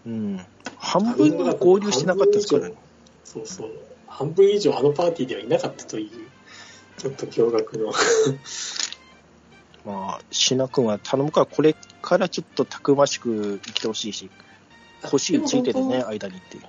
[0.07, 0.45] うん。
[0.93, 2.75] 半分に合流してなかったですからね。
[3.23, 3.71] そうそう。
[4.05, 6.09] 半分以上あのパーティーではいなかったという、
[6.97, 7.91] ちょっと驚愕の。
[9.85, 14.29] まあ、シナ君は頼むから、これからちょっとたくましく生きてほしいし、
[15.01, 16.63] 腰ついてるね、間にっていう。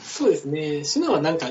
[0.00, 0.82] そうですね。
[0.84, 1.50] シナはなんか、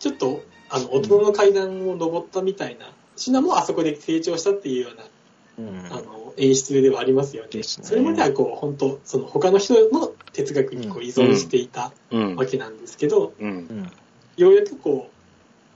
[0.00, 5.86] ちょっと、あの、大人の階段を登ったみたいな、シナもあそこで成長したっていうような、うん。
[5.92, 7.50] あの、演出ではありますよね。
[7.54, 13.32] ねそれまではこう、本当その他の人の哲学にこう依存していたうんわけなんですけど。
[14.36, 15.10] ようやくこ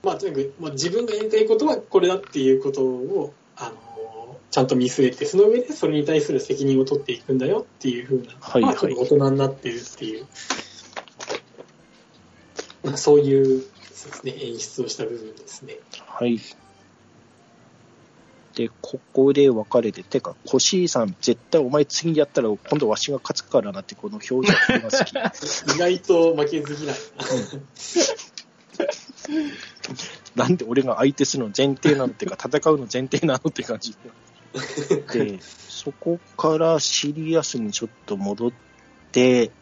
[0.03, 10.27] う、まあ、とにかく、まあ、自分がやりたいことはこれだっていうことを、あの、ちゃんと見据えて、その上でそれに対する責任を取っていくんだよっていうふうな、はいまあ、ちょっと大人になってるっていう、
[12.83, 15.77] まあ、そういうそうです、ね、演出をした部分ですね。
[16.07, 16.41] はい。
[18.59, 24.51] で、ここで別れて、てか、コシーさん、絶対お前次やったら今度わしが勝つからなって、この表情が
[24.91, 25.13] 好き。
[25.77, 26.97] 意外と負けず嫌い
[30.35, 30.45] な。
[30.45, 33.95] なんで俺が相手するの前提なのっていうか、戦うの前提なのって感じ
[35.13, 35.27] で。
[35.37, 38.53] で、そこからシリアスにちょっと戻っ
[39.13, 39.53] て、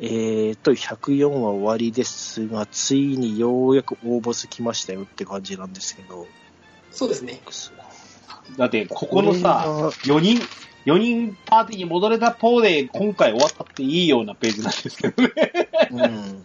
[0.00, 6.26] えーと、104話終わりですが、ついにようやく大ボス来ましたよって感じなんですけど、
[6.92, 7.40] そうですね。
[8.56, 9.64] だって、ここのさ、
[10.04, 10.40] 4人、
[10.86, 15.32] 4人パーティーに戻れたポーで、今回終わったっていいようなページなんですけどね。
[15.90, 16.44] うん。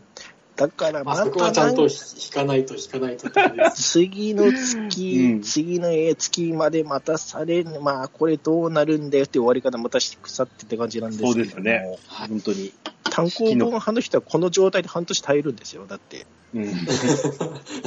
[0.58, 1.89] だからまあ、まそこはちゃんと引
[2.34, 3.30] かないと引かないと。
[3.76, 11.98] 次の月、うん次の月までまたされる、まあこれどうなるんだよって終わり方またして腐ってって感じなんですけどそうですよね。
[12.08, 12.74] 本当に。
[13.04, 16.26] 単行本派の人はこの状態で半年耐えるんですよ、だって。
[16.56, 16.68] うん。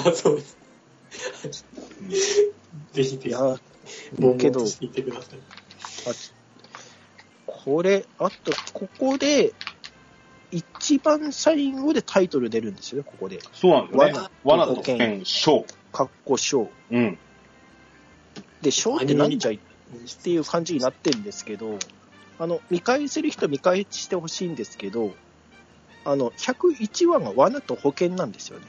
[0.06, 0.56] あ そうです。
[2.92, 3.58] ぜひぜひ、いや、
[4.18, 5.38] 悶けど々としていってください。
[7.46, 9.52] これ、あと、ここで、
[10.52, 13.40] 一番最後でタイトル出るんですよね、ここで。
[13.52, 14.30] そうなんですよね罠。
[14.44, 15.64] 罠と保険、賞。
[15.92, 16.70] かっこ章。
[16.90, 17.18] うん。
[18.62, 21.78] で、章ってなんじゃいっていう感じになってるんですけど、
[22.38, 25.12] あの、見返せる人見返してほしいんですけど、
[26.04, 28.66] あの、101話が罠と保険なんですよね。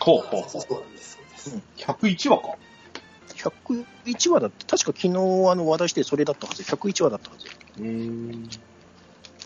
[0.00, 1.18] ほうほうほそうそうなんです。
[1.36, 1.62] そうですう。
[1.76, 2.56] 101話か。
[3.36, 5.10] 101話だって、確か昨日あ
[5.54, 6.62] の話題してそれだったはず。
[6.62, 7.46] 101話だったはず。
[7.78, 8.48] うん。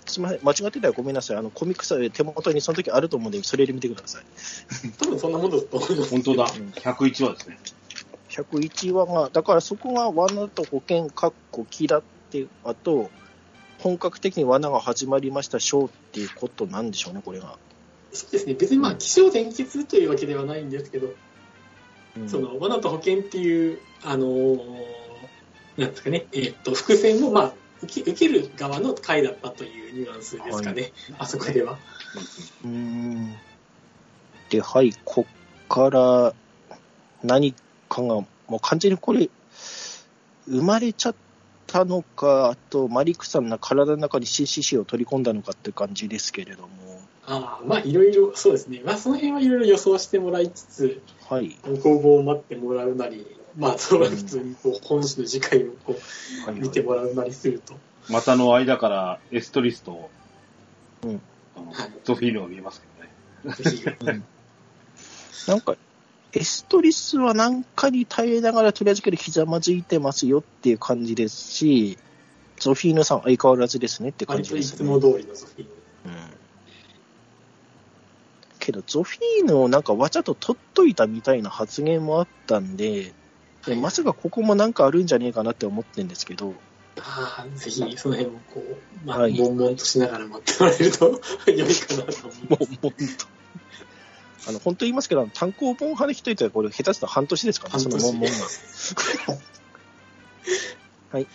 [0.06, 1.36] すみません、間違ってたらごめんなさい。
[1.36, 4.24] あの、コミックス手元にその時あると思うんで、それで見てください。
[4.98, 6.10] 多分そんなもんだと思います。
[6.10, 6.44] 本当だ。
[6.44, 7.58] ん101話ですね。
[8.30, 13.10] 101話が、だからそこが罠と保険、かっこ木だって、あと、
[13.78, 17.58] 本格的に罠が始まりました、ショーっていうことなんでしょうね、これが。
[18.14, 18.54] そうですね。
[18.54, 21.08] 別にまあ、気象転結というわけではないんですけど、
[22.16, 22.28] うん。
[22.28, 24.64] その、罠と保険っていう、あのー
[25.76, 27.52] なんですかね、えーっと、伏線もまあ、
[27.82, 31.76] 受け受ける側の回だったというニュアンスですかね、あそこでは。
[32.64, 33.34] うーん。
[34.50, 36.32] で、はい、こっから
[37.24, 37.54] 何
[37.88, 39.28] かが、もう完全にこれ、
[40.46, 41.14] 生まれちゃっ
[41.74, 46.68] たのか、あと、マリックさんの体の中に CCC を取り込んだのかって感じですけれども、
[47.26, 48.80] ああ、まあ、いろいろ、そうですね。
[48.84, 51.56] まあ、その辺はいろいろ予想してもらいつつ、はい。
[51.82, 57.74] 工房を待ってもらうなり、まあ、それは普通にこう、本誌の次回をこう、はい見てもらうなりすると。
[58.08, 60.10] またの間からエストリスと、
[61.02, 61.20] うん
[61.56, 62.82] あのはいゾフィーヌが見えます
[63.42, 63.56] けどね。
[63.56, 63.84] ぜひ、
[65.50, 65.76] なんか、
[66.34, 71.98] エストリスはなんかに耐えながらとりあえずけどひざまずいてますよっていう感じですし、
[72.58, 74.78] ゾフィーヌさん相変わらずですねって感じですね。
[74.78, 75.66] つも通りのソフィー。
[76.06, 76.44] うん
[78.64, 83.12] けど、ゾフィーヌをなんかわざと取っといたみたいな発言もあったんで、
[83.66, 86.54] でまさかここもなんかあるんじゃねえかなって思ってんですけど、
[86.98, 91.20] ああ、ぜひ、その辺もこう、まあ、はい悶々としながら待ってもらえると
[91.50, 92.72] 良いかなと思いもます。
[92.82, 92.94] う、もう、
[94.46, 98.36] あの、本当言いますけど、単行本派の人いたらこれ下手すると半年ですからね、その文言が。
[101.10, 101.26] はい。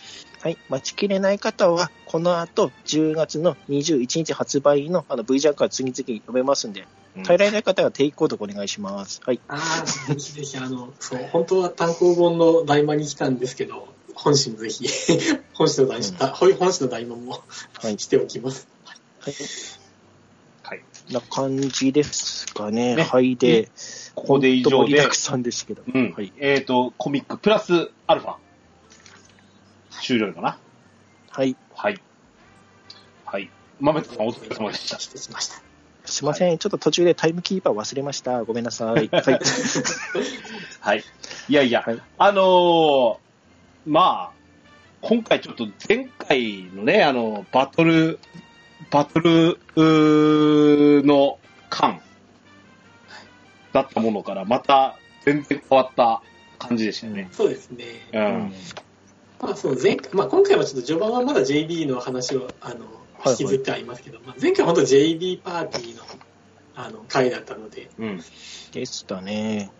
[0.42, 0.58] はい。
[0.68, 6.82] 待ちきれない方は、この後、10月の21日発売のあの V ジャンから次々読めますんで、
[7.16, 9.20] うん耐えられない方は定期購読お願いします。
[9.26, 9.40] はい。
[9.48, 14.86] ああ、ぜひぜひ、あの、そう、本当は単行本の大魔に来たんですけど、本誌もぜひ、
[15.54, 17.42] 本誌の大、うん本誌の大魔も
[17.80, 17.98] はい。
[17.98, 18.68] しておきます。
[19.18, 19.34] はい。
[21.10, 21.14] はい。
[21.14, 22.96] な感じですかね。
[22.96, 23.36] ねはい。
[23.36, 23.70] で、
[24.14, 25.82] ここで以上で本当盛りだく、さんですけど。
[25.92, 26.12] うん。
[26.12, 26.32] はい。
[26.38, 28.36] えっ、と、コミックプラスアルファ。
[30.02, 30.58] 終了かな。
[31.30, 31.56] はい。
[31.74, 32.00] はい。
[33.24, 33.50] はい。
[33.80, 33.92] さん
[34.26, 34.98] お疲れ様でした。
[34.98, 35.62] してきました。
[36.04, 36.58] すいません。
[36.58, 38.44] ちょっと途中でタイムキーパー忘れました。
[38.44, 39.08] ごめんなさい。
[39.12, 39.40] はい。
[40.80, 41.04] はい。
[41.48, 43.16] いやいや、はいあのー
[43.86, 44.40] まあ、
[45.00, 48.18] 今回ちょっと前回のね、あの、バトル、
[48.90, 49.58] バトル
[51.04, 52.00] の感
[53.72, 56.22] だったものから、また全然変わった
[56.58, 57.28] 感じでしたよね。
[57.32, 57.84] そうですね。
[58.12, 58.24] うん。
[58.24, 58.52] うん
[59.40, 62.86] まあ、その前回、まあ、今回はちょっと序盤はまだ JB の話を、あの、
[63.18, 66.04] はい引きずってはいますけど、まあ、前回は本当 JB パーティーの、
[66.74, 68.20] あの、回だったので、うん。
[68.72, 69.70] でしたね。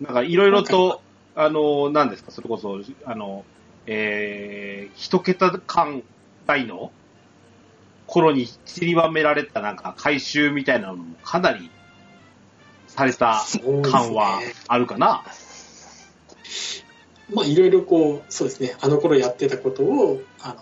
[0.00, 1.00] なんかいろいろと、
[1.34, 3.44] あの、なんですか、それこそ、あの、
[3.86, 6.02] えー、一桁間
[6.46, 6.92] 台の
[8.06, 11.70] 頃に散りばめられたなんか回収みたいなのもかなり
[12.86, 13.42] された
[13.82, 15.24] 感はあるかな。
[17.32, 20.56] まあいろいろこう、そうですね、あの頃やってたことを、あの、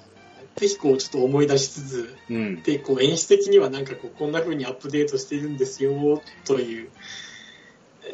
[0.56, 2.62] ぜひこうちょっと思い出しつつ、うん。
[2.62, 6.90] で、こう演出的にはなんかこう、こんな風にアップデートしてるんですよ、という。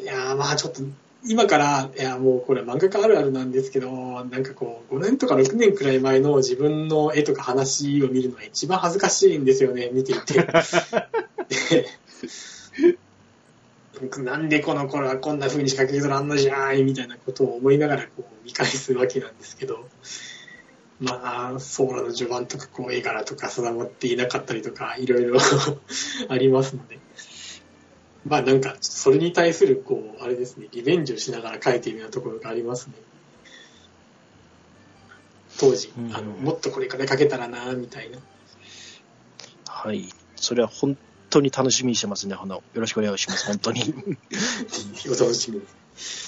[0.01, 0.81] いやーまあちょっと、
[1.27, 10.33] 今から、いやもうこれ漫画家あるあるなんですけど、なんかこう、5年とか6年くらい前の自分の絵とか話を見るのが一番恥ずかしいんですよね、見ていて。
[11.49, 11.85] で
[14.23, 19.89] なんでこの頃はこんな風に仕掛けとらんのじゃーいみたいなことを思いながらこう見返すわけなんですけど、
[21.01, 25.37] まあ、ソーラの序盤とかこう絵柄とか定まっていなかったりとか、いろいろ
[26.29, 26.97] ありますので、
[28.29, 32.93] まあなんか、それに対するこう、あれですね、リベンジをしながら描いているようなところがありますね。
[35.59, 38.19] 当時、うんあの、もっとこれから描けたらな、みたいな。
[39.67, 40.07] はい。
[40.35, 40.95] それは本
[41.29, 42.59] 当に楽しみにしてますね、花を。
[42.59, 43.81] よろしくお願いします、本当に。
[45.07, 45.63] お楽しみに。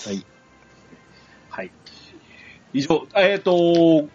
[0.05, 0.25] はい。
[1.49, 1.71] はい。
[2.73, 4.09] 以上、えっ、と、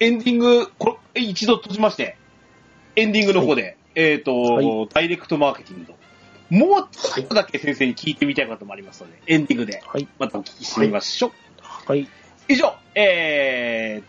[0.00, 2.18] エンディング、これ、一度閉じまして、
[2.94, 5.94] エンディングの方で、えっ、と、はいダイレクトマーケティングと、
[6.50, 10.08] もうちょっとだけ先生に聞いてみたいこともありますので、エンディングではい。
[10.18, 11.32] またお聞きしてみましょう。
[11.62, 12.08] はい。
[12.48, 14.04] 以上、えー、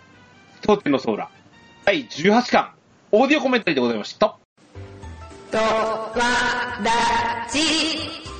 [0.61, 1.29] 当店のソーラ、
[1.85, 2.71] 第18巻、
[3.11, 4.37] オーディオコメンタリーでございました。
[5.51, 6.11] とわ
[6.83, 8.36] らじ。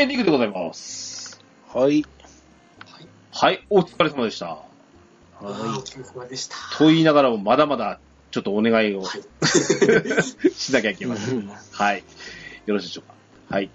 [0.00, 1.38] エンディングでございます。
[1.74, 2.06] はい。
[3.32, 4.46] はい、お疲れ様でした。
[4.46, 4.58] あ
[5.42, 6.56] あ、おは疲れ様でした。
[6.78, 9.22] と言いながらも、まだまだ、ちょっとお願いをはい。
[10.54, 11.06] しなきゃいけい。
[11.06, 11.46] ません。
[11.72, 12.04] はい。
[12.64, 13.08] よろしいでしょう
[13.50, 13.54] か。
[13.54, 13.68] はい。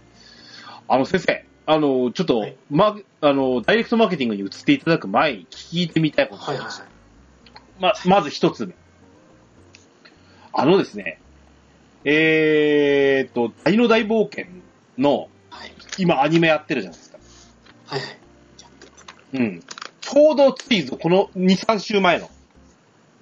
[0.87, 6.85] あの、先生、あの、ちょっと、はいま、あの、ダイレクトマーケティングに移っていただく前に聞いてみたいことがあはいはいりました。
[8.09, 8.73] ま、まず一つ目。
[10.53, 11.19] あのですね、
[12.03, 14.47] えーっと、大の大冒険
[14.97, 15.29] の、はい。
[15.97, 17.17] 今アニメやってるじゃないですか。
[17.87, 18.17] はいはい。
[19.33, 19.63] うん。
[20.01, 22.29] ちょうどついぞ、この2、3週前の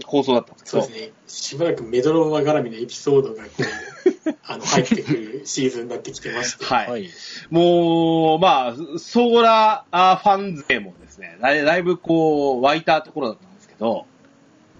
[0.05, 1.11] 放送だったんですそうですね。
[1.27, 6.65] しばらくメドローア絡みのエピソードがこう、 あの、入ってくるシーズンになってきてまして。
[6.65, 6.89] はい。
[6.89, 7.09] はい。
[7.49, 14.05] もう、まあ、ソーラーファン勢もですね、だいだいぶこう、湧いたところだったんですけど、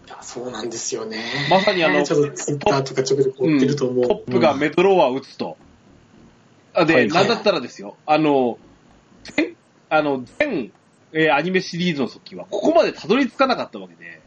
[0.08, 1.24] いや、そうなんですよね。
[1.50, 4.08] まさにあのちょっとツイッターとかちょくちょく追ってると思う。
[4.08, 5.58] トップがメトロワを打つと。
[5.60, 5.73] あ
[6.86, 8.58] で、はいなんだったらですよ、あの、
[9.24, 9.56] 全、
[9.90, 10.72] あの、全、
[11.12, 14.22] えーアニメシリーズの時は、ここまでたどり着かなかったわけで、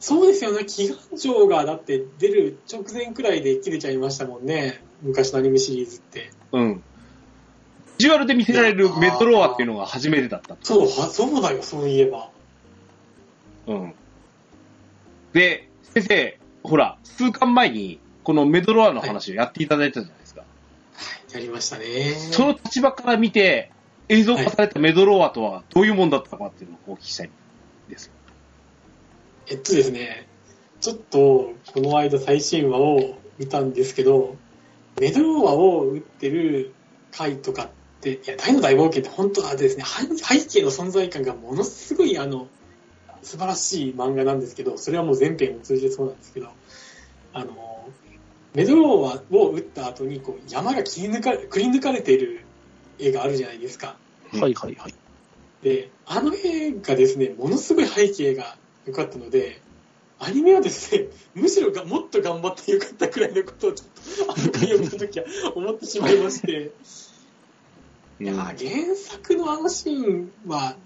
[0.00, 0.64] そうですよね。
[0.64, 4.80] 祈願城がだって出る直前くらいで切れちゃいましたもんね。
[5.02, 6.30] 昔のアニメシリーズって。
[6.52, 6.82] うん。
[7.98, 10.58] ビジュアルで見せられるメトロワっていうのが初めてだったと。
[10.62, 12.30] そう、はそうだよ、そういえば。
[13.66, 13.94] うん。
[15.32, 20.17] で、先生、ほら、数巻前に、このメトロワの話をやっていただいたじゃない。
[21.32, 22.14] やりましたね。
[22.32, 23.70] その立場から見て、
[24.08, 28.12] 映像化されたメドロワとはどういうもんだったのかっていうのをお聞きしたいんですよ。
[29.48, 30.26] えっとですね、
[30.80, 34.36] ちょっと、この間最新話を見たんですけど、
[35.00, 36.72] メドローアを打ってる
[37.12, 37.68] 回とかっ
[38.00, 42.48] て、いや、大の大冒険って本当はですね、背背景の存在感がものすごい、あの、
[43.22, 46.48] 素晴らしい漫画なんですけど、それはもう全編を通じてそうなんですけど、
[47.32, 47.67] あの、
[48.54, 52.40] メドローアを打った後に、こう、山が切り抜かれ、くり抜かれている
[52.98, 53.96] 絵があるじゃないですか。
[54.32, 54.94] はいはいはい。
[55.62, 59.60] で、あの絵がですね、ものすごい背景が良かったので、
[60.20, 66.72] アニメはですね、 むしろがもっと頑張って良かったくらいのことをちょっと、あの回を見たときは思ってしまいまして、
[68.20, 68.56] いや、原
[68.96, 70.76] 作のあのシーンは、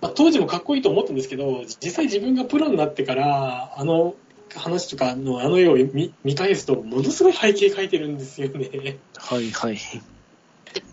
[0.00, 4.14] まあ、当時もかっこいいと思ったんですけど、実際自分がプロになってから、あの
[4.56, 8.98] 話とかのあの絵を見見返すと、ものすごい背景描いてるんですよね。
[9.16, 9.78] はいはい。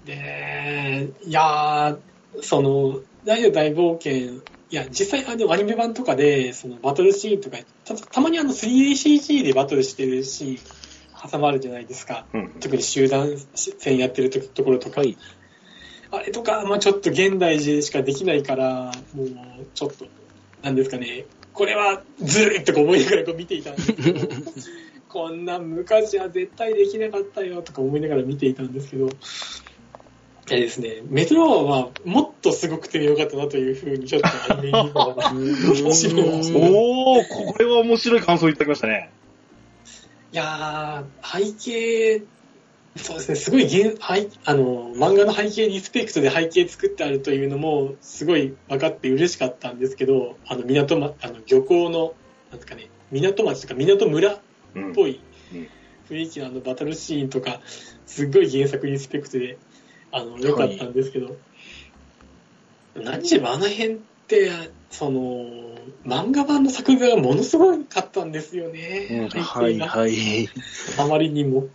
[0.05, 4.41] で、いやー、その、大の大冒険、
[4.71, 12.25] いや、実際あのアニメ版とかで、そのバトルシーンとか、たたまにあの 3DCG でバトルしてるシーン挟まるじゃないですか。
[12.33, 12.49] うん。
[12.59, 15.01] 特に集団戦やってるとところとか。
[15.01, 15.17] はい。
[16.11, 19.27] あれとか、まあちょっと現代でしかできないから、もう
[19.73, 20.05] ちょっと、
[20.61, 24.27] なんですかね、これはずるいとか思いながらこう見ていたんですけど、
[25.09, 29.09] こんな昔は絶対できなかったよとか思いながら見ていたんですけど、
[30.51, 39.11] えーですね、メトロはもっとすごくてよかったなというふうにちょっとおー、これは面白い感想いただきましたね。
[40.31, 42.23] いやー、背景
[42.95, 52.13] そうですね、すごい原背あの漫画の背景リスペクトで背景作ってあるというのも、すごい分かって嬉しかったんですけど、あの港、ま、あの漁港の、
[52.49, 54.39] なんですかね、港町とか港村っ
[54.75, 55.19] うんぽい
[55.53, 55.67] うん
[56.09, 57.61] 雰囲気のあのバトルシーンとか、
[58.05, 59.57] すっごい原作リスペクトで、
[60.11, 61.37] あの、良かったんですけど、
[62.95, 64.51] 何しろあの辺って、
[64.89, 65.45] その、
[66.05, 69.29] 漫画版の作画がものすごかったんですよね。
[69.31, 70.49] 背はいはい。
[70.97, 71.67] あまりにも。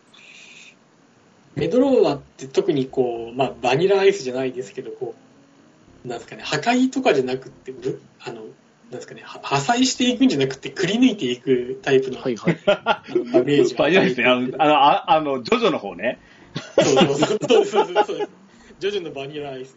[1.56, 5.14] メドローアって特にこう、まあ、バニラアイスじゃないですけど、こ
[6.04, 8.50] う、なんですかね、破壊とかじゃなくて、ぶあの、なん
[8.90, 12.58] ですかね、は破砕していくんじゃなくて、くり抜いていくタイプのはいはい。
[12.66, 13.02] ダ
[13.42, 13.84] メージが。
[13.84, 14.26] バニラですね。
[14.26, 16.18] あの、あの、ああのジョジョの方ね。
[16.78, 18.28] そうそうそう、そう。
[18.78, 19.76] ジョジョのバニラアイス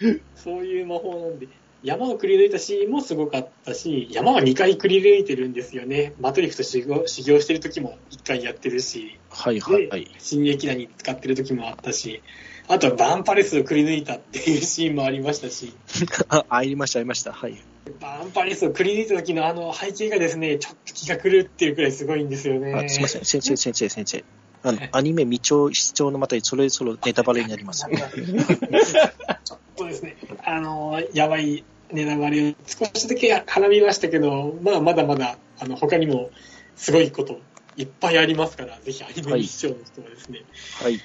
[0.00, 0.20] です。
[0.36, 1.48] そういう魔法なんで、
[1.82, 6.12] 山をくり抜いたシーンもすごかったし、山は2回くり抜いてるんですよね。
[6.20, 10.10] マトリックと修行修行してる時も1回やってるし、はいはいはでい。
[10.18, 12.22] 新劇団に使ってる時もあったし、
[12.68, 15.72] あとはバンパレスをくり抜いたっていうシーンもありましたし、
[16.28, 17.32] あ、ありました、ありました。
[17.32, 17.56] はい。
[17.98, 22.74] バンパレスをくり抜いた時のあの背景がですね、ちょっと気が狂ってるくらいすごいんですよね。
[22.74, 24.24] あすいません、先生、先生、先生。
[24.62, 27.86] あの、アニメ未聴、視聴のまたにそれぞれネタバレになります。
[27.86, 36.30] ちょっとですね、あの、やばいネタバレを少しだけ絡みましたけど、まあ、まだまだ、あの、他にも
[36.76, 37.40] すごいこと
[37.76, 40.40] いっぱいありますから、ぜひアニメ一視聴の人はですね、
[40.82, 41.00] はい。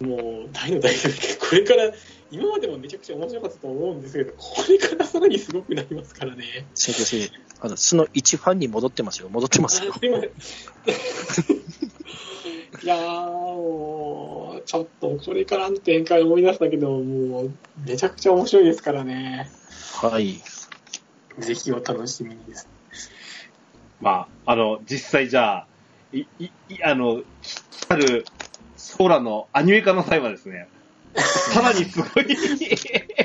[0.00, 1.92] もう大の大丈夫で、これから、
[2.30, 6.66] 今までもめちゃくちゃ面白かったと思うんですけど、これからさらにすごくなりますからね。
[6.74, 7.50] 先生、先生。
[7.60, 9.28] あの、その一ファンに戻ってますよ。
[9.28, 9.98] 戻ってますよあ。
[10.92, 11.44] す
[12.82, 17.52] いやー、もう、ちょっとこれからの展開思い出したけど、もう、
[17.86, 19.50] めちゃくちゃ面白いですからね。
[20.00, 20.40] はい。
[21.38, 22.68] ぜひお楽しみにです。
[24.00, 25.66] まあ、あの、実際じゃあ、
[26.12, 28.24] い、い、いあの、来たる、
[28.76, 30.68] ソーラのアニメ化の際はですね、
[31.14, 32.26] さらにすごい、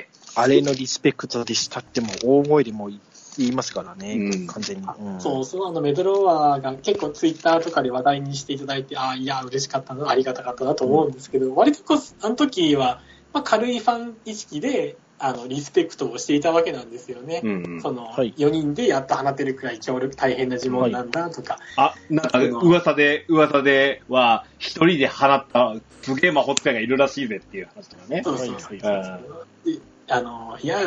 [0.35, 2.91] あれのリスペクトでしたっても大声でもう
[3.37, 4.47] 言いますからね、うん。
[4.47, 4.87] 完全に。
[4.87, 5.21] うん。
[5.21, 13.01] そうそう、あの、メドロワーが結構ツイッターとかで話題にしていただいて、ああ、いや、嬉しかったな、ありがたかったなと思うんですけど、割とこう、あの時は、
[13.33, 17.41] まあ、軽いファン意識で、あの、リスペクトをしていたわけなんですよね。
[17.43, 18.33] うんその、はい。
[18.37, 28.21] 4人でやっと放てるくらい強力、大変な呪文なんだとか、あ、なんか噂で、噂では、一人で放った、すげえ魔法使いがいるらしいぜっていう話とかね。
[28.23, 29.19] そうそうそうはいは
[29.65, 29.73] い。
[29.73, 30.79] であの、いや、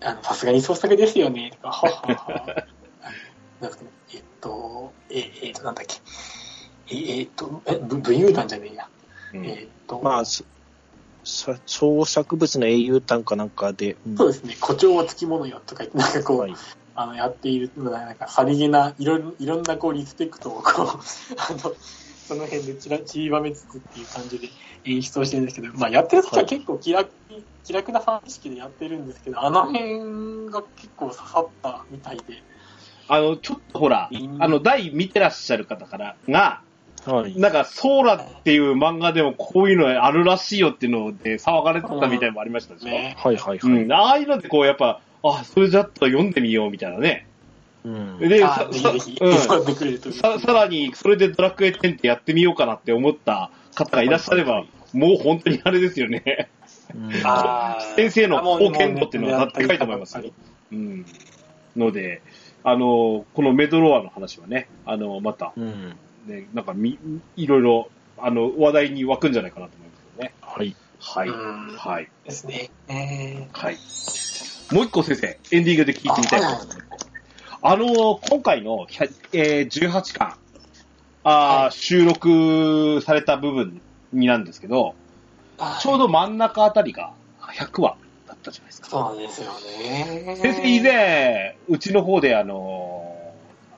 [0.00, 2.66] あの、さすがに創作ですよね、とか、はっはっは。
[4.12, 5.96] えっと、え、えっと、なんだっけ。
[6.94, 8.88] え、えっと、え、ぶ武勇団じゃねえや。
[9.34, 10.44] うんえっと、まあ、そ
[11.24, 16.54] さ創作物の英雄譚かなんかで、うんそうですね、誇張はつきものよとか言って、なんかこう、はい
[16.96, 20.86] あの、やっている、なんか、さりげな、いろんいろんな、こう、リスペクトを、こう、
[21.38, 21.74] あの、
[22.26, 24.48] その辺でちら散りばめつつっていう感じで
[24.84, 32.42] 演出をしてるんですけど、まあ、やってる時は結構気楽に、気楽なファン意識でやってるんですけど、あの辺が結構刺さったみたいで、
[33.08, 36.62] あの、ちょっとほらうん、あの、第見てらっしゃる方からが、
[37.04, 37.38] はい。
[37.38, 42.86] なんか、ソーラっていう漫画でもこういうのあるらしいよっていうので騒がれてたみたいのもありましたでしょ。
[42.86, 43.14] ね。
[43.18, 43.82] はいはいはい。
[43.82, 47.26] うん、ああいうのでこう、やっぱ、あ、それじゃっと読んでみようみたいなね。
[47.84, 48.94] うんで、あさ。
[50.12, 56.48] ささらに、それでドラクエ10ってやってみようかなって思った方がいらっしゃれば、もう本当にあれですよね。
[56.94, 57.10] うん
[57.96, 60.24] 先生の貢献度っていうのは高いと思いますよ。
[60.72, 61.04] うん。
[61.76, 62.22] ので、
[62.62, 65.96] あの、このメドロアの話はね、あの、また、うん。
[66.26, 66.98] ね、なんかみ、
[67.36, 70.34] いろいろ、あの、話題に湧くんじゃないかなと思いますよね。
[70.40, 70.76] はい。
[71.00, 71.28] はい。
[71.28, 72.08] うんはい。
[72.24, 72.70] ですね。
[72.88, 73.76] えはい。
[74.72, 77.03] もう一個先生、エンディングで聞いてみたいと思います。
[77.66, 78.86] あの、今回の、
[79.32, 80.36] えー18巻、
[81.22, 83.80] あーはい収録された部分
[84.12, 87.96] になんですけど、ーちょうど真ん中あたりが100話
[88.28, 88.88] だったじゃないですか。
[88.90, 90.36] そうですよね。
[90.42, 93.16] 先生以前、うちの方であの、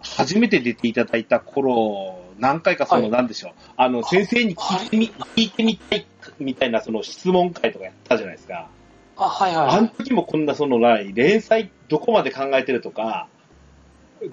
[0.03, 6.07] 初めて出ていただいた頃、何回かその、はいなんでしょう、あの、先生に聞いてみ、聞いてみたい、
[6.41, 8.68] みたいなその質問会とかやったじゃないですか。
[9.16, 9.76] あ、はいはいはい。
[9.76, 13.28] あの時もこんなその、連載どこまで考えてるとか、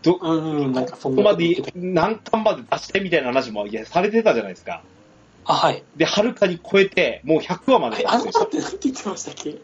[0.02, 4.82] ど、うんうん、なんかそんここまで何巻まで出したいみたいな話も、いや、されてたじゃないですか。
[5.46, 5.84] あ、はい。
[5.96, 9.62] で、はるかに超えて、もう100話までえ、あの達成した子って何て言ってましたっけ？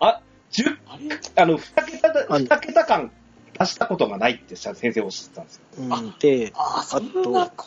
[0.00, 1.20] あ、10、あれ？
[1.36, 3.12] あの、2桁だ、あの2桁間
[3.58, 5.62] 出したことがないって先生おっしゃってたんですよ。
[5.78, 7.66] うんで、あ、そんな頃だったか。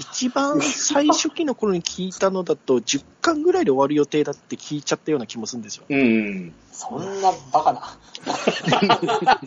[0.00, 5.84] 一番最初期の頃に聞いたのだと、10巻ぐらいで終わる予定だって聞いちゃったような気もするんですよ。
[5.88, 6.52] うん。
[6.72, 7.96] そんなバカな。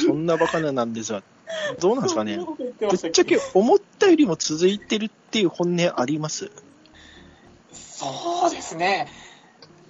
[0.00, 1.22] そんなバカななんですが、
[1.80, 2.38] どうなんですかね。
[2.78, 6.50] ぶっちゃけけ思っったよりも続いてるっていう本音あります。
[7.70, 9.08] そうですね。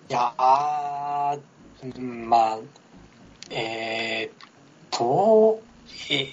[0.09, 2.59] いやあー、うんまあ、
[3.51, 4.33] えーっ
[4.91, 5.63] と、
[6.11, 6.29] えー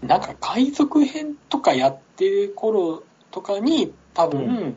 [0.00, 3.02] なんか海賊編とかやってる頃
[3.32, 4.76] とかに、多分、う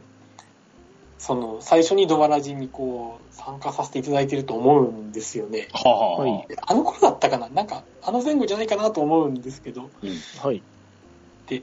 [1.21, 5.67] その、最初にドバラジにこう、参加させていただいてると思うんですよね。
[5.71, 6.55] はい。
[6.65, 7.47] あの頃だったかな？
[7.49, 9.91] なんか、あの前後じゃないかなと思うんですけど、
[10.39, 10.63] はい。
[11.45, 11.61] で、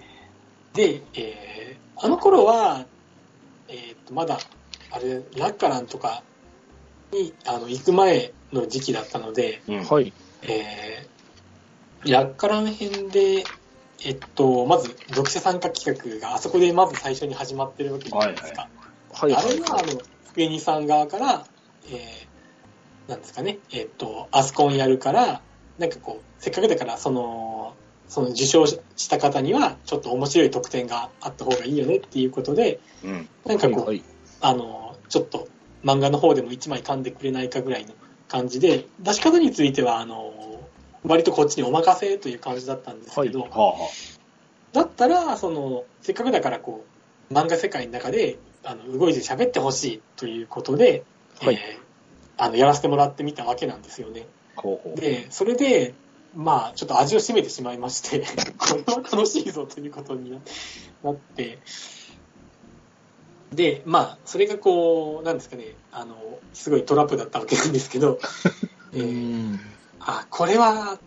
[1.14, 2.86] えーあの頃は、
[3.66, 4.38] えーっと、まだ、
[4.92, 6.22] あれ、ラッカランとか
[7.12, 10.12] に、あの、行く前の時期だったので、うんはい。
[10.42, 13.42] えー、ラッカラン編で、
[14.04, 18.62] えっと、まず、読者参加企画があそこでまず最初に始まってるわけじゃないですか。
[18.62, 18.77] はい。
[19.20, 19.40] あれは、
[19.78, 20.00] あの、
[20.30, 21.46] 福江さん側から、
[21.86, 25.40] えー、なんですかね、えっと、アスコンやるから、
[25.78, 27.74] なんかこう、せっかくだから、その、
[28.08, 33.28] その受賞した方には、ちょっと面白い特典があった方がいいよねっていうことで、うん。
[33.44, 34.02] なんかこう、はい。
[34.40, 35.48] あの、ちょっと
[35.84, 37.94] 漫画の方でも1枚噛んでくれないかぐらいの
[38.28, 40.60] 感じで、出し方については、あの、
[41.04, 43.88] 割とこっちにお任せという感じだったんですけど、はあ、は
[44.72, 46.84] だったら、その、せっかくだからこ
[47.30, 51.04] う、漫画世界の中で、あの、動いて喋ってほしいということで、
[51.40, 51.88] はいえー
[52.40, 54.26] あの、やらせてもらってみたわけなんですよね。
[54.56, 54.60] あ。
[54.62, 55.00] ほうほう。
[55.00, 55.94] で、それで、
[56.34, 58.24] まあ、ちょっと味を占めてしまいまして、
[58.56, 61.58] これは楽しいぞということになって、
[63.52, 68.20] で、まあ、それがこう、なんですかね、あの、すごいトラップだったわけなんですけど、
[68.94, 69.60] えうーん。
[69.98, 71.00] あ、これは、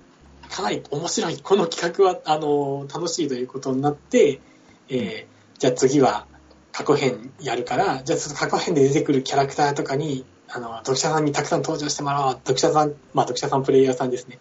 [0.50, 1.38] かなり面白い。
[1.38, 4.42] この企画は、あの、楽しいということになって、
[4.90, 6.26] えーじゃあ次は
[6.72, 12.34] 過去編やるから、じゃあちょっと過去編で出てくるキャラクターとかに、あの、読者さんにたくさん登場してもらおう。
[12.34, 14.40] 読者さん、まあ読者さんプレイヤーさんですね。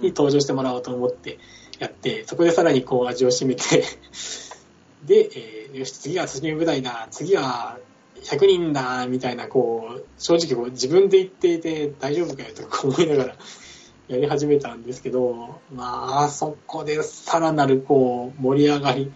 [0.00, 1.38] に登場してもらおうと思って
[1.78, 3.84] やって、そこでさらにこう味を占めて、
[5.04, 7.08] で、えーよし、次はスチーム舞台だ。
[7.10, 7.78] 次は
[8.22, 13.36] 100人だ、みたいな、こう、正直こう自分で言っていて大丈夫かよとか思いながら
[14.08, 19.12] やり始めたんですけど、まあ、そこでさらなるこう、盛り上がり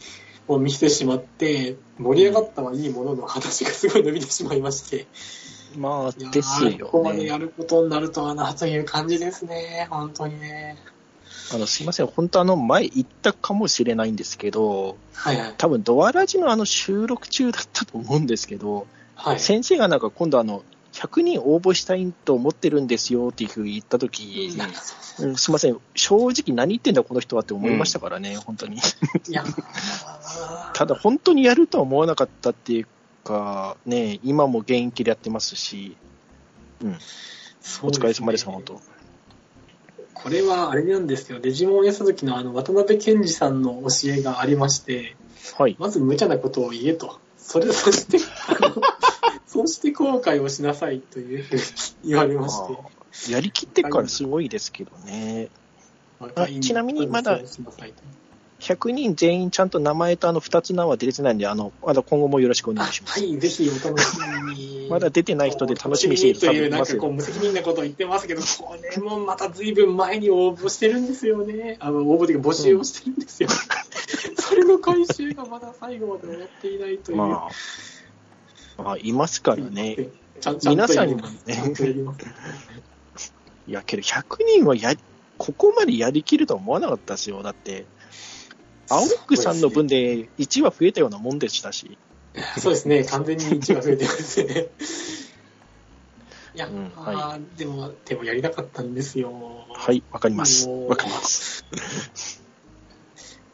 [0.49, 5.07] を見せてしまって、盛り上がったはいいものの話がすごい伸びてしまいまして、
[5.77, 7.47] まあ、ですよここまでやね。
[7.47, 9.87] ることになるとはな、という感じですね。
[9.91, 10.77] 本当にね。
[11.53, 12.07] あの、すいません。
[12.07, 15.55] 本当あの、前言ったかもしれないんですけど、はいはい。
[15.59, 19.41] 多分ドアラジのあの収録中だったと思うんですけど、はい。
[19.41, 20.63] 先生がなんか今度あの、
[20.95, 24.49] 100人応募したいと思ってるんですよっていうふうに言ったとき
[25.19, 25.79] ううん、すいません。
[25.95, 28.79] 正直何言ってんだこの人はって思いましたからね、本当に。
[30.73, 32.87] ただ本当にやるとは思わなかったっていう
[33.25, 35.97] か、ね、今も現役でやってますし、
[36.81, 36.95] うん、お
[37.89, 38.81] 疲れ様です、本当。
[40.15, 41.41] これはあれなんですよ。
[41.41, 45.17] デジモンをやった時のあの、渡辺健二さんの教えがありまして、
[45.59, 45.77] はい。
[45.79, 47.19] まず無茶なことを言えと。
[47.37, 48.19] それ、そして、
[49.47, 51.63] そして後悔をしなさいというふうに
[52.05, 53.33] 言われまして。
[53.33, 55.49] やりきってからすごいですけどね。
[56.21, 58.03] あちなみにまだしなさいと
[58.65, 63.21] 100人全員ちゃんと名前とあの2つ名は出てないんで、あの、まだ今後もよろしくお願いします。
[63.21, 64.17] あはい、ぜひお楽し
[64.47, 64.87] みに。
[64.91, 66.71] まだ出てない人で楽しみにしてる人という。
[66.71, 71.77] なんかこう、無責任なことを言ってますけど、これもまた随分前に応募してるんですよね。
[71.81, 73.49] あの、応募というか募集をしてるんですよ。
[74.39, 77.17] それの回収がまだ最後まで終わっていないという。
[77.19, 77.49] まあ、ま
[78.79, 79.97] あ、いますからね。
[80.41, 81.45] ちゃんちゃんと皆さんにもやります。
[81.45, 82.25] ちゃんとやります。
[83.67, 84.95] いや、けど100人はや、
[85.39, 87.43] ここまでやりきるとは思わなかったですよ。
[87.43, 87.87] だって、
[88.89, 91.97] 青木さんの分で1話増えたようなもんでしたし。
[92.59, 94.67] そうですね、完全に1が増えてますね。
[96.55, 99.33] いや、うんあーでも、でもやりたかったんですよ。
[99.73, 100.69] はい、わかります。
[100.69, 101.65] わかります。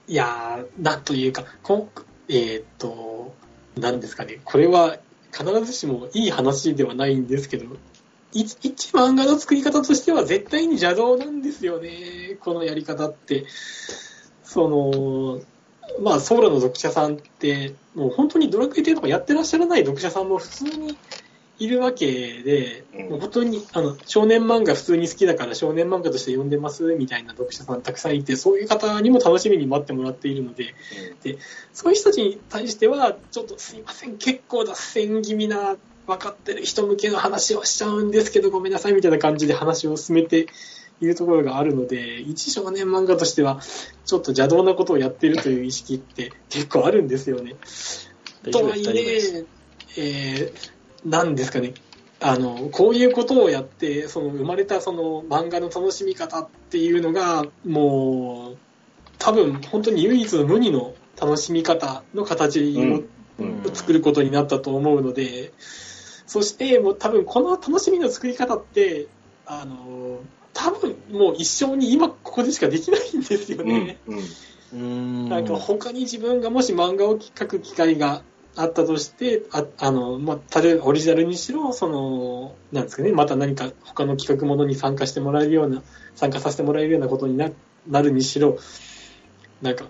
[0.07, 1.91] いやー、なんというか、こん
[2.29, 3.35] えーっと、
[3.77, 4.99] なんですかね、これは
[5.33, 7.67] 必ずしもいい話ではないんですけど、
[8.33, 13.47] い一漫画の作り方としては絶対に邪道なんですよね、このやり方って。
[14.45, 15.41] その、
[16.01, 20.97] まあ、ソウルの読者さんって、もう本当にドラクエ10とかやってらっしゃらない読者さんも普通に
[21.61, 22.07] いるわけ
[22.43, 30.75] で、うんもう本当にあの少年漫画普通に好きだから少年漫画として読んでますみたいな読者さんたくさんいて、そういう方にも楽しみに待ってもらっているので、
[31.73, 35.77] そういう人たちに対しては、ちょっとすいません、結構脱線気味な、
[36.07, 40.47] 分かってる人向けの話をしちゃうんですけど、ごめんなさいみたいな感じで話を進めて
[41.01, 43.61] いるところがあるので、一少年漫画としては、
[44.05, 47.55] ちょっと邪道なことをやってるという意識って結構あるんですよね。
[48.51, 48.85] とはい。
[48.87, 49.45] え、
[49.97, 50.71] えー、
[51.05, 51.75] なんですかね。
[52.21, 58.57] あの、こういうことをやって、その生まれたその漫画の楽しみ方っていうのが、もう、
[59.19, 63.03] 多分本当に唯一無二の楽しみ方の形うんを
[63.39, 65.53] うん作ることになったと思うので、
[66.27, 69.07] そしてもう多分この楽しみの作り方って、
[69.47, 70.21] あの、
[70.53, 73.99] 多分もう一生に今ここでしかできないんですようんね。
[74.07, 75.29] うんうーん。
[75.29, 78.23] なんか他に自分がもし漫画を描く機会が
[78.57, 85.83] あったとして、ああの、まあ、例えばオリジナルにしろ、その、なんですかね、また何か他の企画ものに参加してもらえるような、
[86.15, 87.51] 参加させてもらえるようなことにな
[87.89, 88.59] なるにしろ、
[89.63, 89.87] なんか、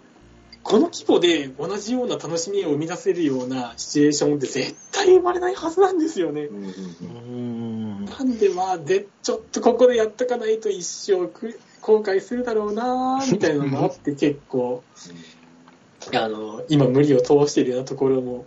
[0.62, 6.48] この規模で同じような楽しみを生み出せるようなシチュエーションって絶対生まれないはずなんですよね。
[6.48, 14.82] なんでまあ、で、ちょっとここでやっとかないと一生く後悔するだろうなみたいなのがあって 結構、
[16.14, 18.46] あの、今無理を通しているようなところも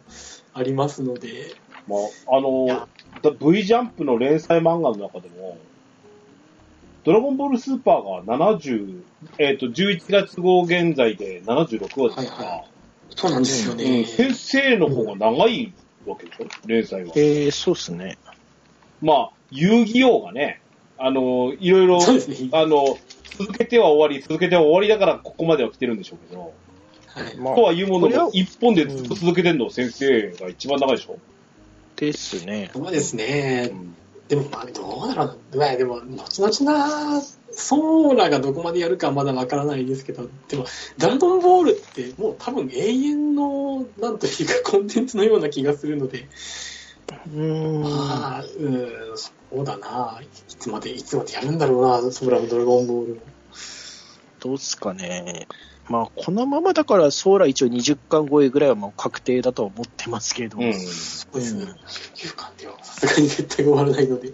[0.54, 1.56] ありますので、
[1.88, 1.98] ま
[2.28, 2.88] あ、あの、
[3.22, 5.58] だ V ジャンプの連載漫画の中でも、
[7.04, 9.02] ドラゴンボールスーパーが70、
[9.38, 12.66] えっ、と、11月号現在で76話ですから、はいは
[13.16, 14.06] そうなんですようんね。
[14.06, 15.74] 先生の方が長い
[16.06, 16.48] わけでしょ？
[16.66, 17.12] 連載は。
[17.16, 18.18] えー、そうっすね。
[19.02, 20.62] まあ、遊戯王がね、
[20.98, 22.06] あの、いろいろ、ね。
[22.54, 22.98] あの、
[23.38, 26.52] 続けては終わり、続けては終わりだからここまでは来てるんでしょうけど、はい。
[27.38, 31.18] まあとはいうものこれはの、一本でずっと続けてんの先生が一番長いでしょ、
[31.96, 32.72] ですね。
[32.74, 33.76] そうですねう。
[33.76, 33.96] ん
[34.28, 35.38] でもまあ、どうだろうな。
[35.58, 37.22] まあでも、後々な、
[37.52, 40.66] ソーラがどこまでやるかはまだわからないですけど、でも、
[40.98, 46.28] ドラゴンボールってもう多分永遠の、なんというかコンテンツのような気がするので、
[47.28, 47.82] うーん。
[47.82, 50.20] まあ、うん、そうだな。
[50.22, 53.22] いつまで、いつまでやるんだろうな、ソーラもドラゴンボールも。
[54.40, 55.48] どうっすかね。
[55.90, 60.58] まあ、このままだから、ソーラ一応20巻超えぐらいはもう確定だとは思ってますけど。
[60.58, 60.74] うん。
[60.74, 61.70] そうですねうん。
[61.70, 64.32] 19巻ではさすがに絶対終わらないので。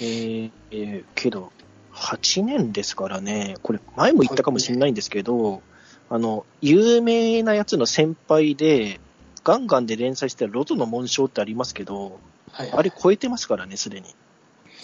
[0.00, 1.52] えーえーけど、
[1.92, 5.62] 8年ですからね、これ、前も言ったかもしれないんですけど、
[6.08, 9.00] あの、有名なやつの先輩で、
[9.44, 12.20] ガンガンで連載してるロトの紋章ってありますけど、
[12.52, 14.14] はい、あれ超えてますからね、すでに。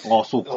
[0.07, 0.51] ああ、そうか。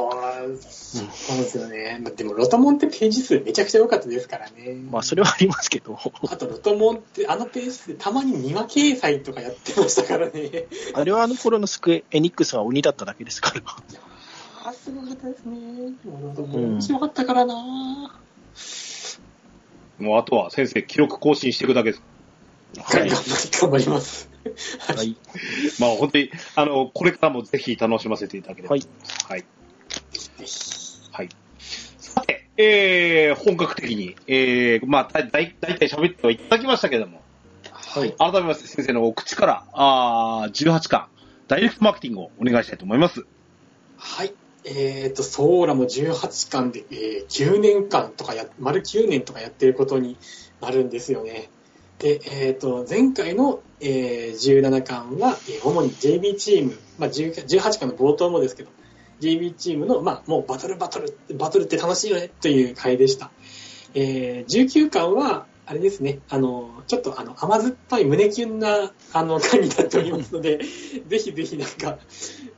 [0.69, 1.99] そうですよね。
[2.03, 4.75] まあでも、ロトモンってページ数めちゃくちゃ良かったですからね。
[4.91, 5.97] まあ、それはありますけど、
[6.29, 10.67] あと、ロトモンって、あのページ数たまに2話掲載とかやってましたからね。
[10.93, 13.61] あれはあの頃のスクエエニックスが鬼だっただけですから。
[14.63, 15.57] あーすごかったですね。
[16.05, 17.55] もうロトモうんン面白かったからな、
[19.97, 22.03] もうあとは先生、記録更新していくだけです。
[22.79, 23.09] はい。
[23.09, 24.30] 頑張ります。
[24.95, 25.15] はい。
[25.79, 28.73] まあ本当に、あの、これからもぜひ楽しませていただければ。
[28.73, 28.87] はい。
[29.27, 29.45] はい。
[31.11, 31.29] はい。
[31.97, 37.21] さて、えー、本格的に、えー、まあ、だ、だい、だいたい喋ってはいただきましたけども、
[37.71, 38.13] はい。
[38.17, 41.07] 改めまして先生のお口から、あー18巻、
[41.47, 43.25] ダイレクトマーケティングをお願いしたいと思います。
[43.97, 44.33] はい。
[44.63, 50.17] えっ、と、ソーラも18巻で、えー9年間とかや、丸9年とかやってることに
[50.61, 51.49] なるんですよね。
[52.01, 58.71] で、えっ、と、前回の、えー17巻は、えー主に JB チーム、まあ、10 18巻の冒頭もですけど、
[59.19, 63.29] JB チームの、まあ、もうバトルバトル、バトルって楽しいよねという回でした。
[63.93, 70.59] えー19巻は、あれですね、あの、ちょっとあの、甘酸っぱい胸キュンな、あの、回になっておりますので、
[71.07, 71.99] ぜひぜひなんか、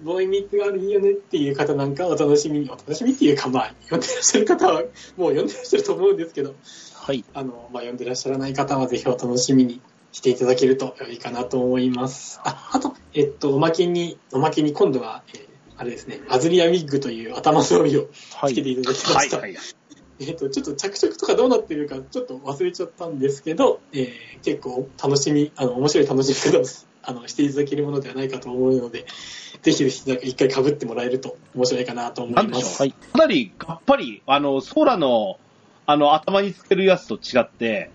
[0.01, 4.81] ボーイミーツがあるいいよねっていう方なんかはお楽しみに、お楽しみっていうか、まあ、読んでらっしゃる方は、
[5.17, 6.55] もう読んでらっしゃると思うんですけど、
[6.93, 7.25] はい。
[7.33, 9.81] あの、まあ、読んでらっしゃらない方はぜひお楽しみに
[10.11, 12.39] していただけるといいかなと思います。
[12.43, 18.53] あ、あと、えっと、おまけに、おまけに今度は、えーあれですね、アズリアウィッグという頭の帯をはい。
[18.53, 19.37] つけていただきました。
[19.37, 19.63] はいはい。
[20.27, 24.09] えっと、ちょっと着色とかどうなってるかちょっと忘れちゃったんですけど、えー
[24.43, 26.63] 結構楽しみ、あの、面白い楽しみ方を
[27.05, 29.05] あのしていただけるものではないかと思うので、
[29.61, 32.43] ぜひぜひなんか一回被ってもらえると面白いかなと思います。
[32.43, 32.79] なんでしょう。
[32.79, 35.37] はいかなり、やっぱり、あの、ソーラの、
[35.85, 37.89] あの、頭につけるやつと違って、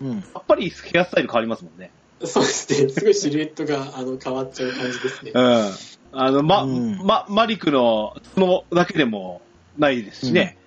[0.00, 0.16] うん。
[0.16, 1.90] やっぱりヘアスタイル変わりますもんね。
[2.24, 2.88] そうですね。
[2.88, 5.40] すごいシルエットがあの変わっちゃう感じですねう。
[5.40, 5.72] ん。
[6.12, 9.42] あの、ま、うんま、マリクの角だけでも
[9.78, 10.56] ないですしね。
[10.58, 10.63] あ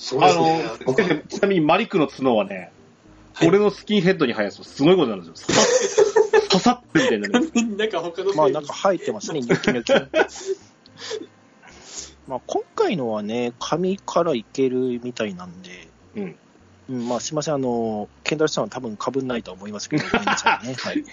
[0.00, 0.64] そうですね。
[0.86, 2.72] の、先生ちなみにマリクの角はね、
[3.34, 5.56] はい俺のスキンヘッドに生やすとすごいことになるんですよ。
[6.48, 7.76] 刺さって、刺さってるみたいなね。
[7.76, 9.92] なんか他のまあなんか生えてますね、ニョキニョキ。
[12.26, 16.36] まあ今回のはね、髪からいけるみたいなんで、うん。
[16.90, 20.10] うん、まあすいません、あの、ケンダルさんは多分被んないと思いますけど、 ね。
[20.10, 20.60] は
[20.92, 21.04] い。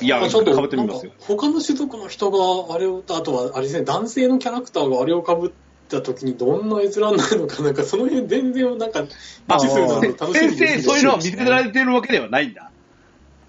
[0.00, 5.50] いや、あちょっとかぶってみますよ他の種族の人があれを、あとはあれですね、男性のキャラクターがあれを被っ
[5.92, 9.04] た時にどんな閲覧になるのか、なんかその辺全然なんか、
[9.48, 12.70] あ未知数なので楽しみ先生、そういうのは見せられてるわけではないんだ。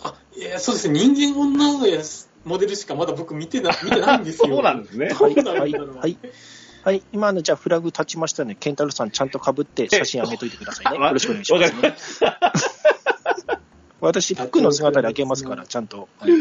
[0.04, 4.56] あ、いや、そうですね、人間女のやつモデルしかまだ僕見てな見てないんですよ。
[4.56, 5.08] そうなんですね。
[5.08, 6.18] はい、どうなはい、るんだろうはい。
[6.84, 11.06] はい、今のじゃあフラグ立ちましたので、ケンタロウさんちゃんと被って写真上げといてくださいね。
[11.06, 13.62] よろしくお願いします、わかりました。
[14.02, 16.10] 私、服の姿で開けますから、ちゃんと。
[16.20, 16.32] はい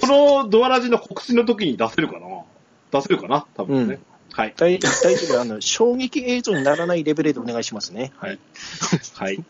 [0.00, 2.26] このドアラジの告知の時に出せるかな？
[2.90, 3.46] 出せるかな？
[3.54, 3.98] 多分ね。
[4.32, 4.54] はい。
[4.56, 8.12] 大大丈夫、あの、 衝撃映像にならないレベルでお願いしますね。
[8.16, 8.38] はい。
[9.14, 9.44] はい。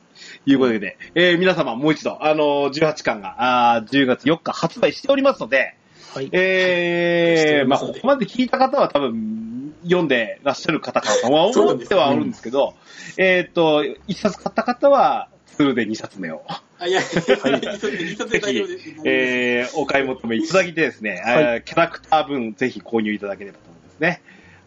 [0.46, 5.74] いうことで、えー皆様もう一度、あのー18巻が、あー10月4日発売しておりますので、
[6.14, 6.28] はい。
[6.32, 12.74] えー、まあ、ここまで聞いた方は多分、読んでらっしゃる方かとは思ってはあるんですけど、
[13.16, 16.42] えっと、1冊買った方は、ツールで2冊目を、
[16.78, 18.94] あ、いや、 一冊で一冊で大丈夫です。
[19.04, 24.22] えー、お買い求めいただきてですね、はいえーキャラクター分ぜひ購入いただければと思いますね。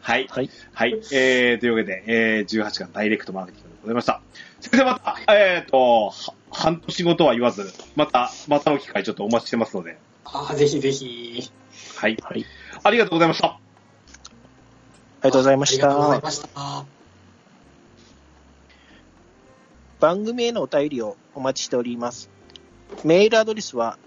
[0.05, 0.27] はい。
[0.29, 0.49] はい。
[0.71, 1.01] はい。
[1.11, 4.21] えー、というわけで、えー、18巻ダイレクトマーケティングでございました。
[4.61, 11.51] 先生また、えーと、は半年後とは言わず、また、またの機会ちょっとお待ちしてますので、あぜひぜひ。
[11.95, 12.17] はい。
[12.21, 12.45] はい。
[12.83, 13.47] ありがとうございました。
[13.47, 13.59] あ
[15.23, 16.25] りがとうございましありがとうございた。
[16.25, 16.85] ました。
[19.99, 22.29] 番組へのお便りをお待ちしております。
[23.03, 23.97] メールアドレスは、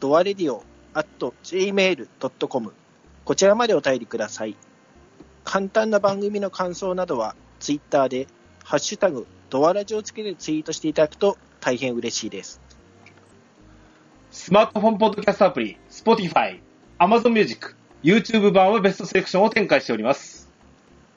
[0.00, 0.64] ドアレディオ
[0.94, 2.72] at gmail.com
[3.24, 4.56] こちらまでお便りください。
[5.44, 8.26] 簡単な番組の感想などは、ツイッターで、
[8.64, 12.60] ハッシュタグ、ドアラジをつけてツイートしていただくと大変嬉しいです。
[14.30, 16.60] スマートフォンポッドキャストアプリ、Spotify、
[16.98, 20.50] Amazon Music、YouTube 版はベストセレクションを展開しております。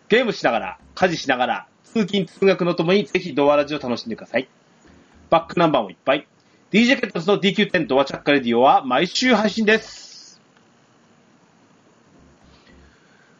[0.09, 4.47] ゲームしながら、家事しながら、通勤通学のともにぜひドアラジを楽しんでください。
[5.29, 6.27] バックナンバーもいっぱい。
[6.71, 10.06] DJ ケットスの DQ10 ドアチャッカレディオは毎週配信です。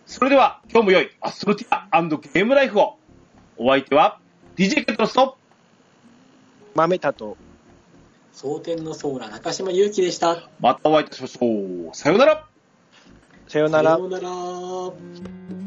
[0.07, 2.97] それでは、今日も良いアストロティアゲームライフを。
[3.57, 4.19] お相手は、
[4.55, 5.37] DJ ケットスと、
[6.75, 7.35] 豆田と、
[8.31, 10.47] 蒼天のソーラ中島祐希でした。
[10.61, 11.93] またお会いいたしましょう。
[11.93, 12.45] さようなら。
[13.49, 13.99] さようならさ。
[13.99, 15.66] ようなら。